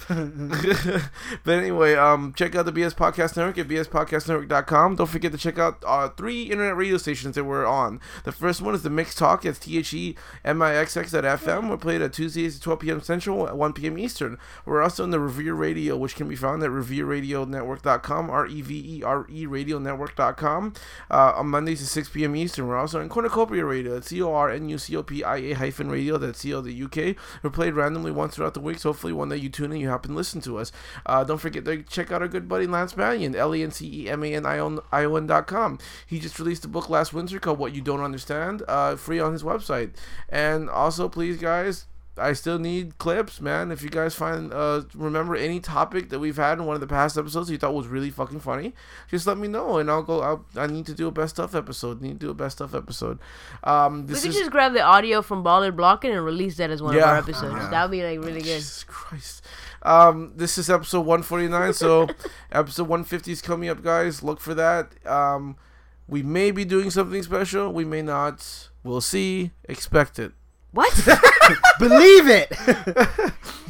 [1.44, 4.96] but anyway, um, check out the BS Podcast Network at bspodcastnetwork.com.
[4.96, 8.00] Don't forget to check out our three internet radio stations that we're on.
[8.24, 9.46] The first one is the Mix Talk.
[9.46, 11.70] It's T H E M I X X at FM.
[11.70, 13.02] We're played at Tuesdays at 12 p.m.
[13.02, 13.87] Central at 1 p.m.
[13.96, 14.40] Eastern.
[14.66, 18.98] We're also in the Revere Radio, which can be found at revereradionetwork.com, R E V
[18.98, 20.74] E R E radionetwork.com.
[21.12, 22.36] Uh, on Mondays at 6 p.m.
[22.36, 22.68] Eastern.
[22.68, 25.38] We're also in Cornucopia Radio at C O R N U C O P I
[25.38, 26.18] A hyphen radio.
[26.18, 27.16] That's C O the UK.
[27.44, 28.80] We're played randomly once throughout the week.
[28.80, 30.72] So hopefully one day you tune in, you happen to listen to us.
[31.06, 34.04] Uh, don't forget to check out our good buddy Lance Manion, L E N C
[34.04, 35.78] E M A N I O N dot com.
[36.08, 39.34] He just released a book last winter called What You Don't Understand, uh, free on
[39.34, 39.92] his website.
[40.30, 41.86] And also, please, guys,
[42.18, 43.72] I still need clips, man.
[43.72, 46.88] If you guys find uh remember any topic that we've had in one of the
[46.88, 48.74] past episodes you thought was really fucking funny,
[49.10, 50.22] just let me know and I'll go.
[50.22, 52.02] I'll, I need to do a best stuff episode.
[52.02, 53.20] Need to do a best stuff episode.
[53.64, 56.82] Um, We could is just grab the audio from Baller Blocking and release that as
[56.82, 57.56] one of our episodes.
[57.56, 57.70] Yeah.
[57.70, 58.58] That would be like really good.
[58.58, 59.44] Jesus Christ.
[59.84, 62.08] Um, this is episode 149, so
[62.52, 64.24] episode 150 is coming up, guys.
[64.24, 64.92] Look for that.
[65.06, 65.56] Um,
[66.08, 67.72] we may be doing something special.
[67.72, 68.70] We may not.
[68.84, 69.52] We'll see.
[69.66, 70.32] Expect it.
[70.72, 70.94] What?
[71.80, 72.50] Believe it.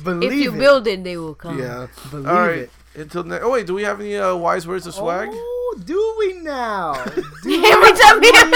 [0.04, 0.58] Believe if you it.
[0.58, 1.60] build it, they will come.
[1.60, 1.88] Yeah.
[2.10, 2.58] Believe All right.
[2.60, 2.72] it.
[2.96, 3.46] Until next.
[3.46, 5.30] Oh wait, do we have any uh, wise words of swag?
[5.32, 6.94] Oh, do we now?
[7.44, 8.50] Do Every time we he,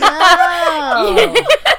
[0.00, 1.76] now?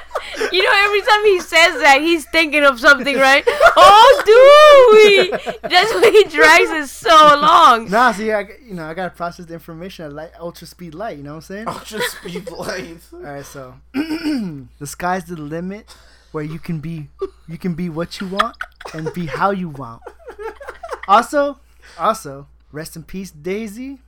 [0.50, 3.44] You know, every time he says that, he's thinking of something, right?
[3.46, 5.30] Oh, do we?
[5.68, 7.90] That's why he drags it so long.
[7.90, 11.16] Nah, see, I, you know, I gotta process the information at light, ultra speed light.
[11.16, 11.68] You know what I'm saying?
[11.68, 12.98] Ultra speed light.
[13.12, 15.94] All right, so the sky's the limit,
[16.32, 17.08] where you can be,
[17.48, 18.56] you can be what you want
[18.94, 20.02] and be how you want.
[21.08, 21.58] Also,
[21.98, 24.00] also, rest in peace, Daisy.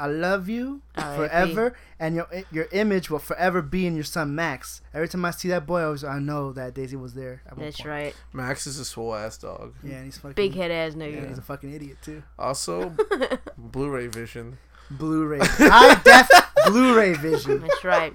[0.00, 1.16] I love you R.I.P..
[1.16, 4.80] forever, and your your image will forever be in your son Max.
[4.94, 7.42] Every time I see that boy, I, always, I know that Daisy was there.
[7.56, 7.88] That's point.
[7.88, 8.14] right.
[8.32, 9.74] Max is a swole ass dog.
[9.84, 11.28] Yeah, and he's fucking Big head ass Yeah, nigga.
[11.28, 12.22] he's a fucking idiot too.
[12.38, 12.94] Also,
[13.58, 14.56] Blu-ray vision.
[14.90, 16.28] Blu-ray, high def
[16.66, 17.60] Blu-ray vision.
[17.60, 18.14] That's right.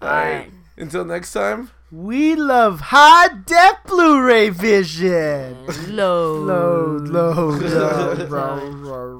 [0.00, 0.24] All right.
[0.34, 0.50] Alright.
[0.78, 1.70] Until next time.
[1.92, 5.56] We love high def Blu-ray vision.
[5.94, 6.34] Low.
[6.36, 8.30] Load, load, load.
[8.30, 9.16] Row, row, row,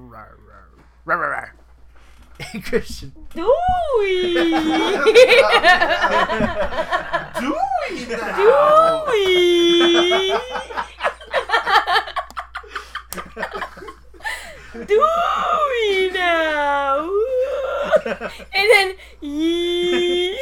[1.05, 1.45] row.
[2.39, 3.13] Hey, Christian.
[3.35, 4.35] Dewey.
[9.01, 10.35] Dewey.
[14.87, 17.11] Dewey now.
[18.55, 20.39] and then yee.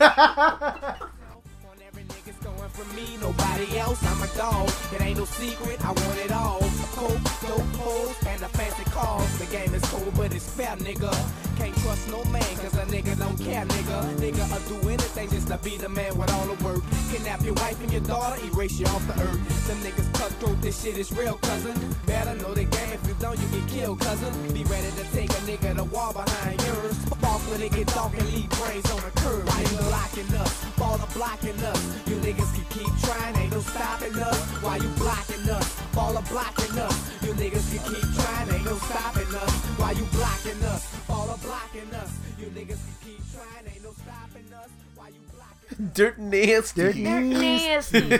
[0.00, 3.41] On every nigga's going from me, nobody
[3.78, 4.02] else.
[4.04, 4.68] I'm a dog.
[4.94, 5.84] It ain't no secret.
[5.84, 6.60] I want it all.
[6.94, 9.38] Coke, dope hoes, and a fancy cars.
[9.38, 11.12] The game is cold, but it's fair, nigga.
[11.56, 13.98] Can't trust no man, cause a nigga don't care, nigga.
[14.16, 16.82] Nigga, I'll do anything just to be the man with all the work.
[17.10, 19.66] Kidnap your wife and your daughter, erase you off the earth.
[19.66, 21.74] Them niggas cutthroat, this shit is real, cousin.
[22.06, 22.92] Better know the game.
[22.92, 24.32] If you don't, you get killed, cousin.
[24.52, 26.96] Be ready to take a nigga to wall behind yours.
[27.22, 29.46] Off when it get dark and leave brains on the curb.
[29.48, 30.64] Why you blocking us?
[30.76, 31.80] Baller blocking us.
[32.08, 34.38] You niggas can keep trying, ain't no stopping us.
[34.62, 35.80] Why you blocking us?
[35.96, 36.96] Baller blocking us.
[37.22, 39.52] You niggas can keep trying, ain't no stopping us.
[39.78, 40.82] Why you blocking us?
[41.08, 42.18] Baller blocking us.
[42.38, 44.70] You niggas can keep trying, ain't no stopping us.
[44.96, 46.82] Why you blocking Dirt nasty.
[46.82, 48.00] Dirt Nasty.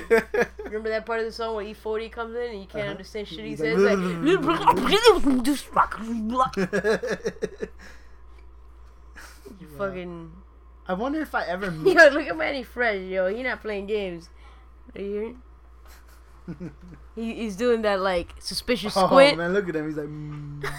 [0.65, 2.91] Remember that part of the song where E40 comes in and you can't uh-huh.
[2.93, 3.79] understand shit he says?
[3.79, 3.99] like,
[6.31, 6.57] Like,
[9.61, 10.33] you fucking.
[10.87, 13.29] I wonder if I ever Yo, look at Mannie Fresh, yo.
[13.35, 14.29] He not playing games.
[14.97, 16.73] Are you hearing?
[17.15, 19.39] he, he's doing that like suspicious Oh squint.
[19.39, 19.87] man, look at him.
[19.87, 20.09] He's like.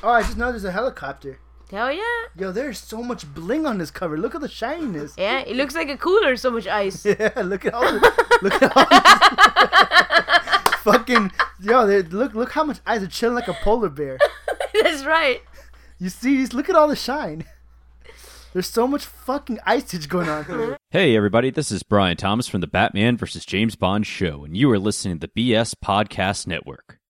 [0.00, 0.04] Mm.
[0.04, 1.40] oh, I just know there's a helicopter.
[1.70, 2.02] Hell yeah.
[2.36, 4.16] Yo, there's so much bling on this cover.
[4.16, 5.14] Look at the shininess.
[5.18, 7.04] Yeah, it looks like a cooler, so much ice.
[7.04, 8.00] Yeah, look at all the
[8.42, 8.84] look at all
[10.92, 11.84] fucking yo.
[11.84, 14.18] Look look how much eyes are chilling like a polar bear.
[14.82, 15.42] That's right.
[15.98, 17.44] You see, look at all the shine.
[18.52, 20.44] There's so much fucking icage going on.
[20.44, 20.76] Here.
[20.90, 23.44] Hey, everybody, this is Brian Thomas from the Batman vs.
[23.44, 26.98] James Bond show, and you are listening to the BS Podcast Network.